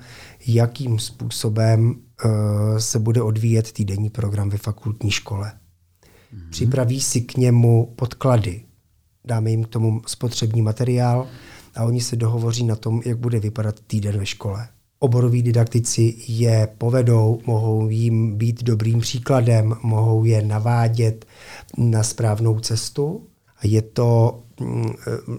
jakým 0.47 0.99
způsobem 0.99 1.95
uh, 2.25 2.31
se 2.77 2.99
bude 2.99 3.21
odvíjet 3.21 3.71
týdenní 3.71 4.09
program 4.09 4.49
ve 4.49 4.57
fakultní 4.57 5.11
škole. 5.11 5.53
Mm-hmm. 5.53 6.49
Připraví 6.49 7.01
si 7.01 7.21
k 7.21 7.37
němu 7.37 7.93
podklady, 7.95 8.61
dáme 9.25 9.51
jim 9.51 9.63
k 9.63 9.67
tomu 9.67 10.01
spotřební 10.07 10.61
materiál 10.61 11.27
a 11.75 11.83
oni 11.83 12.01
se 12.01 12.15
dohovoří 12.15 12.63
na 12.63 12.75
tom, 12.75 13.01
jak 13.05 13.17
bude 13.17 13.39
vypadat 13.39 13.79
týden 13.87 14.17
ve 14.17 14.25
škole. 14.25 14.67
Oboroví 14.99 15.41
didaktici 15.41 16.15
je 16.27 16.67
povedou, 16.77 17.39
mohou 17.45 17.89
jim 17.89 18.37
být 18.37 18.63
dobrým 18.63 18.99
příkladem, 18.99 19.75
mohou 19.83 20.25
je 20.25 20.41
navádět 20.41 21.25
na 21.77 22.03
správnou 22.03 22.59
cestu. 22.59 23.27
A 23.57 23.67
je 23.67 23.81
to 23.81 24.39
mm, 24.59 24.85
e, 24.85 24.91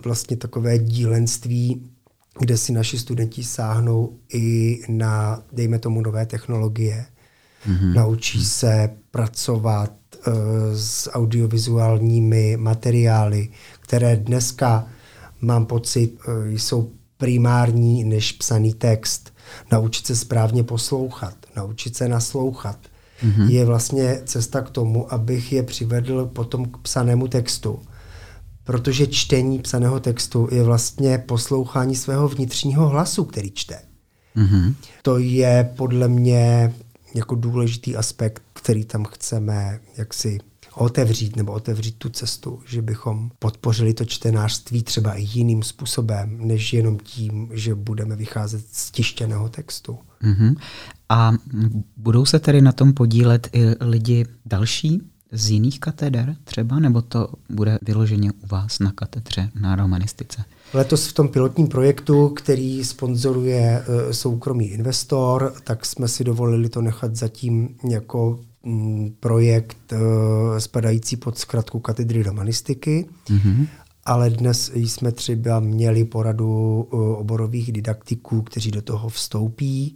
vlastně 0.05 0.37
takové 0.37 0.79
dílenství 0.79 1.91
kde 2.39 2.57
si 2.57 2.73
naši 2.73 2.99
studenti 2.99 3.45
sáhnou 3.45 4.19
i 4.35 4.81
na, 4.89 5.43
dejme 5.53 5.79
tomu, 5.79 6.01
nové 6.01 6.27
technologie. 6.27 7.07
Mm-hmm. 7.69 7.95
Naučí 7.95 8.45
se 8.45 8.91
pracovat 9.11 9.93
uh, 10.27 10.33
s 10.75 11.11
audiovizuálními 11.11 12.57
materiály, 12.57 13.49
které 13.81 14.17
dneska, 14.17 14.87
mám 15.41 15.67
pocit, 15.67 16.19
uh, 16.29 16.47
jsou 16.47 16.91
primární 17.19 18.05
než 18.05 18.33
psaný 18.33 18.75
text. 18.75 19.33
Naučit 19.73 20.07
se 20.07 20.17
správně 20.17 20.65
poslouchat, 20.65 21.35
naučit 21.57 21.97
se 21.97 22.09
naslouchat. 22.09 22.79
Mm-hmm. 23.25 23.49
Je 23.49 23.65
vlastně 23.65 24.21
cesta 24.25 24.61
k 24.61 24.71
tomu, 24.71 25.13
abych 25.13 25.53
je 25.53 25.63
přivedl 25.63 26.27
potom 26.27 26.65
k 26.65 26.79
psanému 26.79 27.29
textu 27.29 27.83
protože 28.65 29.07
čtení 29.07 29.59
psaného 29.59 30.01
textu 30.01 30.49
je 30.53 30.63
vlastně 30.63 31.19
poslouchání 31.19 31.97
svého 31.97 32.29
vnitřního 32.29 32.89
hlasu, 32.89 33.25
který 33.25 33.51
čte. 33.51 33.79
Mm-hmm. 34.37 34.75
To 35.03 35.19
je 35.19 35.73
podle 35.77 36.09
mě 36.09 36.75
jako 37.15 37.35
důležitý 37.35 37.97
aspekt, 37.97 38.43
který 38.53 38.85
tam 38.85 39.05
chceme 39.05 39.81
jaksi 39.97 40.39
otevřít 40.75 41.37
nebo 41.37 41.53
otevřít 41.53 41.95
tu 41.99 42.09
cestu, 42.09 42.61
že 42.67 42.83
bychom 42.83 43.31
podpořili 43.39 43.95
to 43.95 44.05
čtenářství 44.05 44.83
třeba 44.83 45.15
i 45.15 45.23
jiným 45.23 45.63
způsobem, 45.63 46.39
než 46.41 46.73
jenom 46.73 46.99
tím, 46.99 47.49
že 47.53 47.75
budeme 47.75 48.17
vycházet 48.17 48.65
z 48.73 48.91
tištěného 48.91 49.49
textu. 49.49 49.99
Mm-hmm. 50.23 50.57
A 51.09 51.33
budou 51.97 52.25
se 52.25 52.39
tedy 52.39 52.61
na 52.61 52.73
tom 52.73 52.93
podílet 52.93 53.49
i 53.53 53.65
lidi 53.81 54.27
další? 54.47 55.12
Z 55.33 55.51
jiných 55.51 55.81
kateder 55.81 56.37
třeba, 56.45 56.79
nebo 56.79 57.03
to 57.03 57.29
bude 57.51 57.79
vyloženě 57.83 58.33
u 58.33 58.47
vás 58.47 58.79
na 58.79 58.93
katedře 58.93 59.51
na 59.61 59.77
romanistice? 59.77 60.45
Letos 60.75 61.07
v 61.07 61.13
tom 61.13 61.29
pilotním 61.29 61.69
projektu, 61.69 62.29
který 62.29 62.85
sponzoruje 62.85 63.85
e, 63.87 64.15
soukromý 64.15 64.67
investor, 64.67 65.55
tak 65.65 65.87
jsme 65.87 66.09
si 66.09 66.25
dovolili 66.25 66.69
to 66.69 66.83
nechat 66.83 67.17
zatím 67.17 67.75
jako 67.91 68.41
mm, 68.63 69.15
projekt 69.21 69.93
e, 69.93 69.97
spadající 70.61 71.17
pod 71.17 71.39
zkratku 71.39 71.81
katedry 71.81 72.23
romanistiky. 72.23 73.07
Mm-hmm. 73.27 73.67
Ale 74.05 74.31
dnes 74.31 74.71
jsme 74.75 75.13
třeba 75.13 75.61
měli 75.61 76.05
poradu 76.05 76.89
e, 76.93 76.97
oborových 76.97 77.73
didaktiků, 77.73 78.43
kteří 78.43 78.71
do 78.71 78.83
toho 78.83 79.09
vstoupí. 79.09 79.95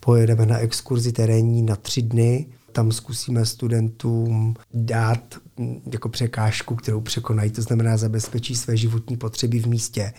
Pojedeme 0.00 0.46
na 0.46 0.58
exkurzi 0.58 1.12
terénní 1.12 1.62
na 1.62 1.76
tři 1.76 2.02
dny 2.02 2.46
tam 2.78 2.92
zkusíme 2.92 3.46
studentům 3.46 4.54
dát 4.74 5.34
mm, 5.56 5.80
jako 5.92 6.08
překážku, 6.08 6.74
kterou 6.76 7.00
překonají, 7.00 7.50
to 7.50 7.62
znamená 7.62 7.96
zabezpečí 7.96 8.54
své 8.56 8.76
životní 8.76 9.16
potřeby 9.16 9.58
v 9.58 9.66
místě, 9.66 10.12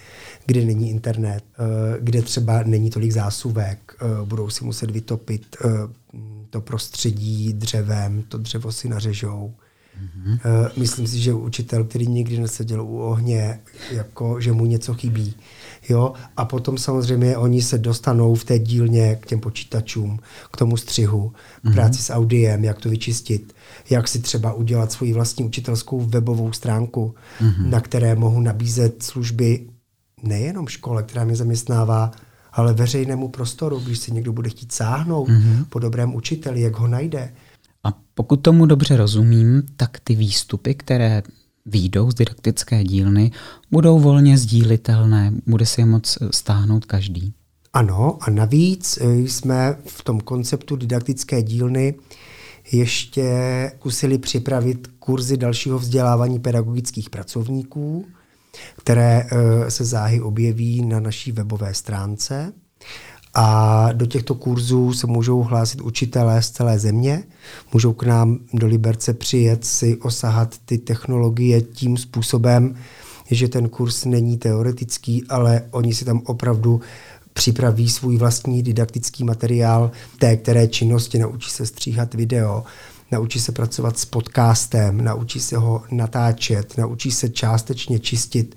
kde 0.46 0.66
není 0.66 0.90
internet, 0.90 1.44
eh, 1.54 1.98
kde 2.00 2.22
třeba 2.22 2.64
není 2.64 2.90
tolik 2.90 3.12
zásuvek, 3.12 3.96
eh, 4.02 4.26
budou 4.26 4.50
si 4.50 4.66
muset 4.66 4.92
vytopit 4.92 5.56
eh, 5.66 5.70
to 6.50 6.62
prostředí 6.62 7.54
dřevem, 7.54 8.24
to 8.24 8.38
dřevo 8.38 8.72
si 8.72 8.90
nařežou. 8.90 9.54
Mm-hmm. 10.00 10.72
Myslím 10.78 11.08
si, 11.08 11.20
že 11.20 11.34
učitel, 11.34 11.84
který 11.84 12.08
nikdy 12.08 12.40
neseděl 12.40 12.82
u 12.82 13.00
ohně, 13.00 13.60
jako, 13.92 14.42
že 14.42 14.52
mu 14.52 14.66
něco 14.66 14.94
chybí, 14.94 15.36
Jo? 15.90 16.14
A 16.38 16.46
potom 16.46 16.78
samozřejmě 16.78 17.38
oni 17.38 17.62
se 17.62 17.78
dostanou 17.78 18.36
v 18.36 18.44
té 18.44 18.60
dílně 18.60 19.16
k 19.16 19.26
těm 19.26 19.40
počítačům, 19.40 20.20
k 20.52 20.58
tomu 20.58 20.78
střihu, 20.78 21.30
k 21.30 21.66
mm-hmm. 21.66 21.74
práci 21.74 22.02
s 22.02 22.14
audiem, 22.14 22.64
jak 22.64 22.80
to 22.80 22.90
vyčistit, 22.90 23.54
jak 23.90 24.08
si 24.08 24.20
třeba 24.20 24.54
udělat 24.54 24.92
svoji 24.92 25.14
vlastní 25.14 25.46
učitelskou 25.46 26.00
webovou 26.00 26.54
stránku, 26.54 27.16
mm-hmm. 27.42 27.70
na 27.70 27.82
které 27.82 28.16
mohu 28.16 28.42
nabízet 28.42 29.04
služby 29.04 29.68
nejenom 30.24 30.68
škole, 30.68 31.04
která 31.04 31.24
mě 31.24 31.36
zaměstnává, 31.36 32.12
ale 32.52 32.74
veřejnému 32.74 33.28
prostoru, 33.28 33.80
když 33.80 34.00
si 34.00 34.12
někdo 34.12 34.34
bude 34.34 34.50
chtít 34.50 34.72
sáhnout 34.72 35.30
mm-hmm. 35.30 35.66
po 35.70 35.80
dobrém 35.80 36.16
učiteli, 36.16 36.62
jak 36.62 36.76
ho 36.76 36.88
najde. 36.88 37.34
A 37.84 37.94
pokud 38.14 38.38
tomu 38.38 38.66
dobře 38.66 38.98
rozumím, 38.98 39.64
tak 39.76 40.00
ty 40.00 40.16
výstupy, 40.16 40.76
které 40.76 41.22
výjdou 41.66 42.12
z 42.12 42.16
didaktické 42.16 42.84
dílny, 42.84 43.32
budou 43.72 44.00
volně 44.00 44.38
sdílitelné, 44.38 45.34
bude 45.48 45.66
si 45.66 45.82
je 45.82 45.86
moc 45.86 46.18
stáhnout 46.32 46.86
každý. 46.86 47.34
Ano, 47.74 48.18
a 48.22 48.30
navíc 48.30 48.98
eh, 49.02 49.16
jsme 49.16 49.78
v 49.86 50.04
tom 50.04 50.20
konceptu 50.20 50.76
didaktické 50.76 51.44
dílny 51.44 51.96
ještě 52.72 53.32
kusili 53.80 54.18
připravit 54.18 54.88
kurzy 55.00 55.38
dalšího 55.38 55.80
vzdělávání 55.80 56.40
pedagogických 56.40 57.10
pracovníků, 57.10 58.06
které 58.78 59.24
eh, 59.32 59.72
se 59.72 59.86
záhy 59.86 60.22
objeví 60.22 60.86
na 60.86 61.00
naší 61.00 61.32
webové 61.32 61.74
stránce. 61.74 62.54
A 63.34 63.90
do 63.94 64.06
těchto 64.06 64.36
kurzů 64.36 64.94
se 64.94 65.08
můžou 65.08 65.44
hlásit 65.44 65.82
učitelé 65.82 66.42
z 66.42 66.50
celé 66.50 66.80
země, 66.80 67.24
můžou 67.74 67.94
k 67.94 68.04
nám 68.04 68.40
do 68.54 68.68
Liberce 68.68 69.14
přijet 69.14 69.66
si 69.66 69.98
osahat 69.98 70.56
ty 70.66 70.78
technologie 70.78 71.62
tím 71.62 71.98
způsobem, 71.98 72.76
že 73.32 73.48
ten 73.48 73.70
kurz 73.70 74.06
není 74.06 74.38
teoretický, 74.38 75.24
ale 75.30 75.62
oni 75.72 75.94
si 75.94 76.06
tam 76.06 76.22
opravdu 76.26 76.82
připraví 77.34 77.90
svůj 77.90 78.18
vlastní 78.18 78.64
didaktický 78.64 79.24
materiál 79.24 79.92
té 80.20 80.38
které 80.38 80.68
činnosti, 80.68 81.20
naučí 81.20 81.50
se 81.50 81.66
stříhat 81.66 82.14
video, 82.14 82.64
naučí 83.12 83.40
se 83.40 83.52
pracovat 83.52 84.00
s 84.00 84.06
podcastem, 84.06 85.04
naučí 85.04 85.40
se 85.40 85.58
ho 85.58 85.84
natáčet, 85.92 86.78
naučí 86.78 87.12
se 87.12 87.30
částečně 87.30 88.00
čistit 88.00 88.56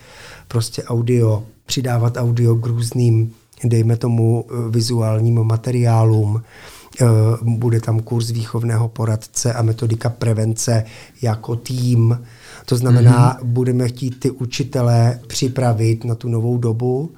prostě 0.49 0.85
audio, 0.85 1.43
přidávat 1.67 2.17
audio 2.17 2.55
k 2.55 2.67
různým, 2.67 3.35
dejme 3.64 3.96
tomu, 3.96 4.44
vizuálním 4.70 5.44
materiálům. 5.44 6.42
Eh, 7.01 7.07
bude 7.42 7.81
tam 7.81 8.01
kurz 8.01 8.31
výchovného 8.31 8.88
poradce 8.88 9.53
a 9.53 9.62
metodika 9.62 10.09
prevence 10.09 10.85
jako 11.22 11.57
tým. 11.57 12.20
To 12.64 12.77
znamená, 12.77 13.35
mm-hmm. 13.35 13.46
budeme 13.46 13.88
chtít 13.88 14.20
ty 14.20 14.31
učitele 14.31 15.20
připravit 15.27 16.05
na 16.05 16.14
tu 16.14 16.29
novou 16.29 16.59
dobu, 16.59 17.11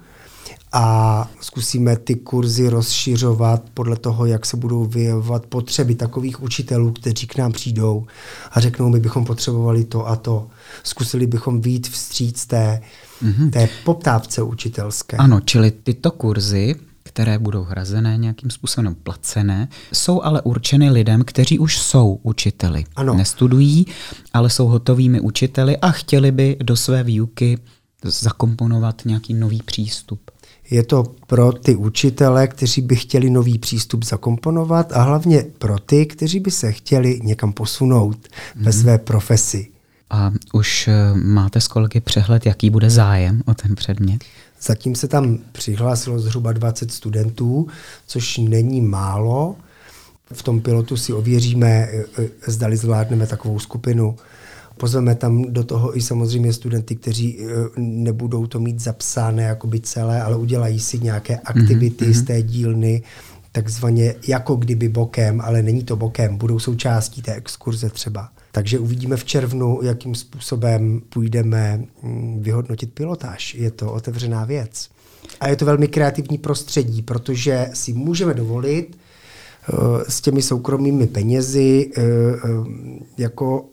a 0.77 1.27
zkusíme 1.41 1.95
ty 1.95 2.15
kurzy 2.15 2.69
rozšiřovat 2.69 3.63
podle 3.73 3.95
toho, 3.95 4.25
jak 4.25 4.45
se 4.45 4.57
budou 4.57 4.85
vyjevovat 4.85 5.45
potřeby 5.45 5.95
takových 5.95 6.43
učitelů, 6.43 6.91
kteří 6.91 7.27
k 7.27 7.37
nám 7.37 7.51
přijdou 7.51 8.05
a 8.51 8.59
řeknou, 8.59 8.89
my 8.89 8.99
bychom 8.99 9.25
potřebovali 9.25 9.83
to 9.83 10.07
a 10.07 10.15
to. 10.15 10.47
Zkusili 10.83 11.27
bychom 11.27 11.61
výjít 11.61 11.89
vstříc 11.89 12.45
té, 12.45 12.81
mm-hmm. 13.23 13.49
té 13.49 13.69
poptávce 13.83 14.41
učitelské. 14.41 15.17
Ano, 15.17 15.41
čili 15.41 15.71
tyto 15.71 16.11
kurzy 16.11 16.75
které 17.07 17.39
budou 17.39 17.63
hrazené 17.63 18.17
nějakým 18.17 18.49
způsobem 18.49 18.95
placené, 19.03 19.67
jsou 19.93 20.21
ale 20.21 20.41
určeny 20.41 20.89
lidem, 20.89 21.23
kteří 21.23 21.59
už 21.59 21.77
jsou 21.77 22.19
učiteli. 22.23 22.83
Ano. 22.95 23.13
Nestudují, 23.13 23.85
ale 24.33 24.49
jsou 24.49 24.67
hotovými 24.67 25.19
učiteli 25.19 25.77
a 25.77 25.91
chtěli 25.91 26.31
by 26.31 26.57
do 26.63 26.75
své 26.75 27.03
výuky 27.03 27.57
zakomponovat 28.03 29.01
nějaký 29.05 29.33
nový 29.33 29.61
přístup. 29.65 30.31
Je 30.69 30.83
to 30.83 31.03
pro 31.27 31.51
ty 31.51 31.75
učitele, 31.75 32.47
kteří 32.47 32.81
by 32.81 32.95
chtěli 32.95 33.29
nový 33.29 33.57
přístup 33.57 34.05
zakomponovat 34.05 34.93
a 34.93 35.01
hlavně 35.01 35.45
pro 35.57 35.79
ty, 35.79 36.05
kteří 36.05 36.39
by 36.39 36.51
se 36.51 36.71
chtěli 36.71 37.19
někam 37.23 37.53
posunout 37.53 38.17
mm. 38.55 38.63
ve 38.63 38.71
mhm. 38.71 38.79
své 38.81 38.97
profesi. 38.97 39.67
A 40.09 40.31
už 40.53 40.87
eh, 40.87 41.13
máte 41.13 41.61
s 41.61 41.67
kolegy 41.67 41.99
přehled, 41.99 42.45
jaký 42.45 42.69
bude 42.69 42.89
zájem 42.89 43.41
o 43.45 43.53
ten 43.53 43.75
předmět? 43.75 44.23
Zatím 44.61 44.95
se 44.95 45.07
tam 45.07 45.37
přihlásilo 45.51 46.19
zhruba 46.19 46.53
20 46.53 46.91
studentů, 46.91 47.67
což 48.07 48.37
není 48.37 48.81
málo. 48.81 49.55
V 50.33 50.43
tom 50.43 50.61
pilotu 50.61 50.97
si 50.97 51.13
ověříme, 51.13 51.67
eh, 51.67 52.05
eh, 52.17 52.51
zdali 52.51 52.77
zvládneme 52.77 53.27
takovou 53.27 53.59
skupinu 53.59 54.15
Pozveme 54.77 55.15
tam 55.15 55.53
do 55.53 55.63
toho 55.63 55.97
i 55.97 56.01
samozřejmě 56.01 56.53
studenty, 56.53 56.95
kteří 56.95 57.39
nebudou 57.77 58.47
to 58.47 58.59
mít 58.59 58.79
zapsané 58.79 59.43
jako 59.43 59.67
by 59.67 59.79
celé, 59.79 60.21
ale 60.21 60.35
udělají 60.35 60.79
si 60.79 60.99
nějaké 60.99 61.37
aktivity 61.37 62.05
mm-hmm. 62.05 62.19
z 62.19 62.23
té 62.23 62.41
dílny, 62.41 63.03
takzvaně 63.51 64.15
jako 64.27 64.55
kdyby 64.55 64.89
bokem, 64.89 65.41
ale 65.41 65.61
není 65.61 65.83
to 65.83 65.95
bokem, 65.95 66.37
budou 66.37 66.59
součástí 66.59 67.21
té 67.21 67.33
exkurze 67.33 67.89
třeba. 67.89 68.29
Takže 68.55 68.79
uvidíme 68.79 69.17
v 69.17 69.23
červnu, 69.23 69.79
jakým 69.83 70.15
způsobem 70.15 71.01
půjdeme 71.09 71.85
mm, 72.01 72.43
vyhodnotit 72.43 72.93
pilotáž. 72.93 73.55
Je 73.55 73.71
to 73.71 73.93
otevřená 73.93 74.45
věc. 74.45 74.89
A 75.39 75.47
je 75.47 75.55
to 75.55 75.65
velmi 75.65 75.87
kreativní 75.87 76.37
prostředí, 76.37 77.01
protože 77.01 77.69
si 77.73 77.93
můžeme 77.93 78.33
dovolit 78.33 78.97
uh, 79.73 80.01
s 80.09 80.21
těmi 80.21 80.41
soukromými 80.41 81.07
penězi 81.07 81.91
uh, 81.97 82.03
uh, 82.57 82.67
jako 83.17 83.65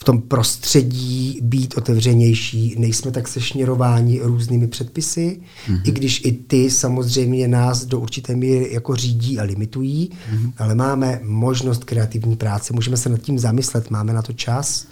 v 0.00 0.04
tom 0.04 0.20
prostředí 0.20 1.38
být 1.42 1.76
otevřenější, 1.76 2.74
nejsme 2.78 3.10
tak 3.10 3.28
sešněrováni 3.28 4.20
různými 4.22 4.68
předpisy, 4.68 5.40
mm-hmm. 5.68 5.80
i 5.84 5.90
když 5.90 6.22
i 6.24 6.32
ty 6.32 6.70
samozřejmě 6.70 7.48
nás 7.48 7.84
do 7.84 8.00
určité 8.00 8.36
míry 8.36 8.68
jako 8.72 8.96
řídí 8.96 9.38
a 9.38 9.42
limitují, 9.42 10.10
mm-hmm. 10.10 10.52
ale 10.58 10.74
máme 10.74 11.20
možnost 11.22 11.84
kreativní 11.84 12.36
práce, 12.36 12.72
můžeme 12.72 12.96
se 12.96 13.08
nad 13.08 13.20
tím 13.20 13.38
zamyslet, 13.38 13.90
máme 13.90 14.12
na 14.12 14.22
to 14.22 14.32
čas, 14.32 14.86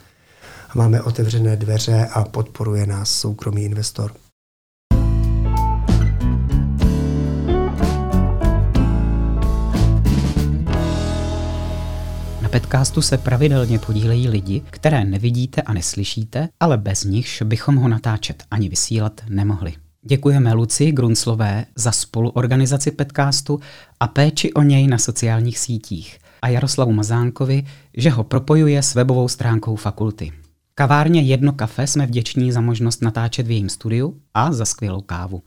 máme 0.74 1.02
otevřené 1.02 1.56
dveře 1.56 2.08
a 2.12 2.24
podporuje 2.24 2.86
nás 2.86 3.10
soukromý 3.10 3.62
investor. 3.62 4.12
Podcastu 12.60 13.02
se 13.02 13.18
pravidelně 13.18 13.78
podílejí 13.78 14.28
lidi, 14.28 14.62
které 14.70 15.04
nevidíte 15.04 15.62
a 15.62 15.72
neslyšíte, 15.72 16.48
ale 16.60 16.78
bez 16.78 17.04
nichž 17.04 17.42
bychom 17.42 17.76
ho 17.76 17.88
natáčet 17.88 18.44
ani 18.50 18.68
vysílat 18.68 19.20
nemohli. 19.28 19.74
Děkujeme 20.02 20.52
Luci 20.52 20.92
Grunslové 20.92 21.64
za 21.74 21.92
spoluorganizaci 21.92 22.90
podcastu 22.90 23.60
a 24.00 24.06
péči 24.06 24.52
o 24.52 24.62
něj 24.62 24.86
na 24.86 24.98
sociálních 24.98 25.58
sítích 25.58 26.18
a 26.42 26.48
Jaroslavu 26.48 26.92
Mazánkovi, 26.92 27.66
že 27.96 28.10
ho 28.10 28.24
propojuje 28.24 28.82
s 28.82 28.94
webovou 28.94 29.28
stránkou 29.28 29.76
fakulty. 29.76 30.32
Kavárně 30.74 31.20
Jedno 31.20 31.52
kafe 31.52 31.86
jsme 31.86 32.06
vděční 32.06 32.52
za 32.52 32.60
možnost 32.60 33.02
natáčet 33.02 33.46
v 33.46 33.50
jejím 33.50 33.68
studiu 33.68 34.16
a 34.34 34.52
za 34.52 34.64
skvělou 34.64 35.00
kávu. 35.00 35.42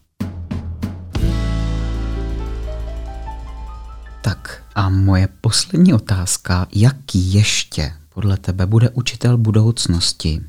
Tak 4.21 4.63
a 4.79 4.89
moje 4.89 5.27
poslední 5.41 5.93
otázka, 5.93 6.67
jaký 6.75 7.33
ještě 7.33 7.93
podle 8.09 8.37
tebe 8.37 8.65
bude 8.65 8.89
učitel 8.89 9.37
budoucnosti, 9.37 10.41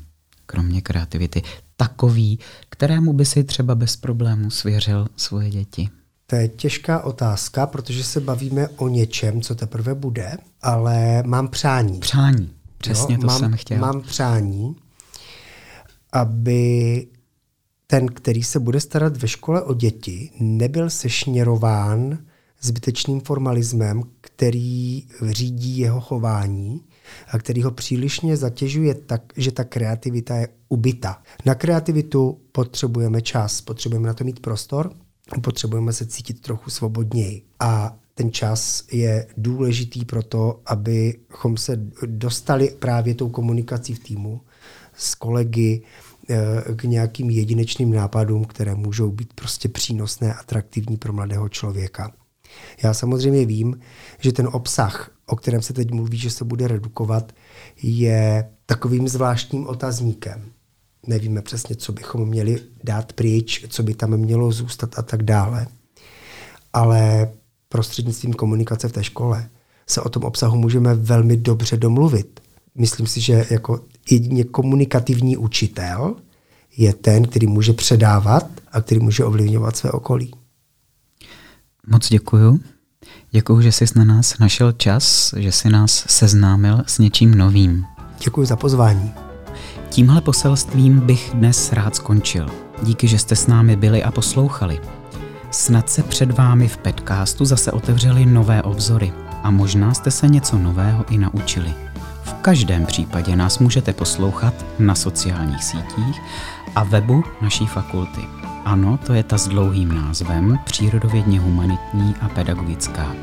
kromě 0.45 0.81
kreativity, 0.81 1.41
takový, 1.77 2.39
kterému 2.69 3.13
by 3.13 3.25
si 3.25 3.43
třeba 3.43 3.75
bez 3.75 3.95
problému 3.95 4.49
svěřil 4.49 5.07
svoje 5.15 5.49
děti? 5.49 5.89
To 6.27 6.35
je 6.35 6.47
těžká 6.47 7.03
otázka, 7.03 7.67
protože 7.67 8.03
se 8.03 8.19
bavíme 8.19 8.67
o 8.67 8.87
něčem, 8.87 9.41
co 9.41 9.55
teprve 9.55 9.95
bude, 9.95 10.37
ale 10.61 11.23
mám 11.25 11.47
přání. 11.47 11.99
Přání, 11.99 12.49
přesně 12.77 13.15
jo, 13.15 13.21
to 13.21 13.27
mám, 13.27 13.39
jsem 13.39 13.53
chtěl. 13.53 13.77
Mám 13.77 14.01
přání, 14.01 14.75
aby 16.11 17.07
ten, 17.87 18.07
který 18.07 18.43
se 18.43 18.59
bude 18.59 18.79
starat 18.79 19.17
ve 19.17 19.27
škole 19.27 19.61
o 19.61 19.73
děti, 19.73 20.31
nebyl 20.39 20.89
sešněrován 20.89 22.17
zbytečným 22.61 23.21
formalismem, 23.21 24.03
který 24.21 25.03
řídí 25.21 25.77
jeho 25.77 26.01
chování 26.01 26.81
a 27.27 27.37
který 27.37 27.63
ho 27.63 27.71
přílišně 27.71 28.37
zatěžuje 28.37 28.93
tak, 28.93 29.21
že 29.37 29.51
ta 29.51 29.63
kreativita 29.63 30.35
je 30.35 30.47
ubita. 30.69 31.21
Na 31.45 31.55
kreativitu 31.55 32.39
potřebujeme 32.51 33.21
čas, 33.21 33.61
potřebujeme 33.61 34.07
na 34.07 34.13
to 34.13 34.23
mít 34.23 34.39
prostor, 34.39 34.93
potřebujeme 35.41 35.93
se 35.93 36.05
cítit 36.05 36.41
trochu 36.41 36.69
svobodněji. 36.69 37.41
A 37.59 37.97
ten 38.15 38.31
čas 38.31 38.83
je 38.91 39.27
důležitý 39.37 40.05
pro 40.05 40.23
to, 40.23 40.61
abychom 40.65 41.57
se 41.57 41.79
dostali 42.05 42.75
právě 42.79 43.15
tou 43.15 43.29
komunikací 43.29 43.93
v 43.93 43.99
týmu 43.99 44.41
s 44.97 45.15
kolegy 45.15 45.81
eh, 46.29 46.75
k 46.75 46.83
nějakým 46.83 47.29
jedinečným 47.29 47.91
nápadům, 47.91 48.45
které 48.45 48.75
můžou 48.75 49.11
být 49.11 49.33
prostě 49.33 49.69
přínosné, 49.69 50.33
atraktivní 50.33 50.97
pro 50.97 51.13
mladého 51.13 51.49
člověka. 51.49 52.11
Já 52.83 52.93
samozřejmě 52.93 53.45
vím, 53.45 53.79
že 54.19 54.31
ten 54.31 54.49
obsah, 54.51 55.11
o 55.25 55.35
kterém 55.35 55.61
se 55.61 55.73
teď 55.73 55.91
mluví, 55.91 56.17
že 56.17 56.31
se 56.31 56.45
bude 56.45 56.67
redukovat, 56.67 57.31
je 57.83 58.49
takovým 58.65 59.07
zvláštním 59.07 59.67
otazníkem. 59.67 60.45
Nevíme 61.07 61.41
přesně, 61.41 61.75
co 61.75 61.91
bychom 61.91 62.27
měli 62.27 62.59
dát 62.83 63.13
pryč, 63.13 63.65
co 63.69 63.83
by 63.83 63.93
tam 63.93 64.17
mělo 64.17 64.51
zůstat 64.51 64.99
a 64.99 65.01
tak 65.01 65.23
dále. 65.23 65.67
Ale 66.73 67.31
prostřednictvím 67.69 68.33
komunikace 68.33 68.87
v 68.87 68.91
té 68.91 69.03
škole 69.03 69.49
se 69.87 70.01
o 70.01 70.09
tom 70.09 70.23
obsahu 70.23 70.57
můžeme 70.57 70.95
velmi 70.95 71.37
dobře 71.37 71.77
domluvit. 71.77 72.39
Myslím 72.75 73.07
si, 73.07 73.21
že 73.21 73.45
jako 73.49 73.79
jedině 74.11 74.43
komunikativní 74.43 75.37
učitel 75.37 76.15
je 76.77 76.93
ten, 76.93 77.27
který 77.27 77.47
může 77.47 77.73
předávat 77.73 78.47
a 78.71 78.81
který 78.81 78.99
může 78.99 79.25
ovlivňovat 79.25 79.75
své 79.75 79.91
okolí. 79.91 80.33
Moc 81.87 82.09
děkuju. 82.09 82.59
Děkuju, 83.31 83.61
že 83.61 83.71
jsi 83.71 83.85
na 83.95 84.03
nás 84.03 84.39
našel 84.39 84.71
čas, 84.71 85.33
že 85.37 85.51
jsi 85.51 85.69
nás 85.69 86.05
seznámil 86.09 86.83
s 86.87 86.99
něčím 86.99 87.35
novým. 87.35 87.85
Děkuji 88.23 88.47
za 88.47 88.55
pozvání. 88.55 89.13
Tímhle 89.89 90.21
poselstvím 90.21 90.99
bych 90.99 91.31
dnes 91.33 91.71
rád 91.71 91.95
skončil. 91.95 92.47
Díky, 92.83 93.07
že 93.07 93.19
jste 93.19 93.35
s 93.35 93.47
námi 93.47 93.75
byli 93.75 94.03
a 94.03 94.11
poslouchali. 94.11 94.81
Snad 95.51 95.89
se 95.89 96.03
před 96.03 96.37
vámi 96.37 96.67
v 96.67 96.77
podcastu 96.77 97.45
zase 97.45 97.71
otevřely 97.71 98.25
nové 98.25 98.63
obzory. 98.63 99.13
a 99.43 99.51
možná 99.51 99.93
jste 99.93 100.11
se 100.11 100.27
něco 100.27 100.57
nového 100.57 101.05
i 101.09 101.17
naučili. 101.17 101.73
V 102.23 102.33
každém 102.33 102.85
případě 102.85 103.35
nás 103.35 103.59
můžete 103.59 103.93
poslouchat 103.93 104.53
na 104.79 104.95
sociálních 104.95 105.63
sítích 105.63 106.21
a 106.75 106.83
webu 106.83 107.23
naší 107.41 107.67
fakulty. 107.67 108.21
Ano, 108.65 108.99
to 109.05 109.13
je 109.13 109.23
ta 109.23 109.37
s 109.37 109.47
dlouhým 109.47 109.95
názvem 109.95 110.59
Přírodovědně 110.65 111.39
humanitní 111.39 112.15
a 112.21 112.29
pedagogická. 112.29 113.15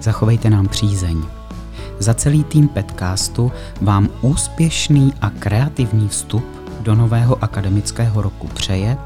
Zachovejte 0.00 0.50
nám 0.50 0.68
přízeň. 0.68 1.22
Za 1.98 2.14
celý 2.14 2.44
tým 2.44 2.68
Petcastu 2.68 3.52
vám 3.80 4.08
úspěšný 4.20 5.14
a 5.20 5.30
kreativní 5.30 6.08
vstup 6.08 6.44
do 6.80 6.94
nového 6.94 7.44
akademického 7.44 8.22
roku 8.22 8.48
přeje, 8.48 8.98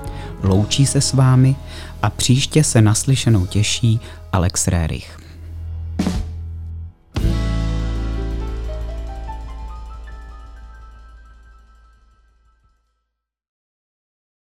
loučí 0.43 0.87
se 0.87 1.01
s 1.01 1.13
vámi 1.13 1.57
a 2.03 2.11
příště 2.11 2.65
se 2.65 2.83
naslyšenou 2.83 3.47
těší 3.47 4.01
Alex 4.33 4.69
Rérich. 4.69 5.26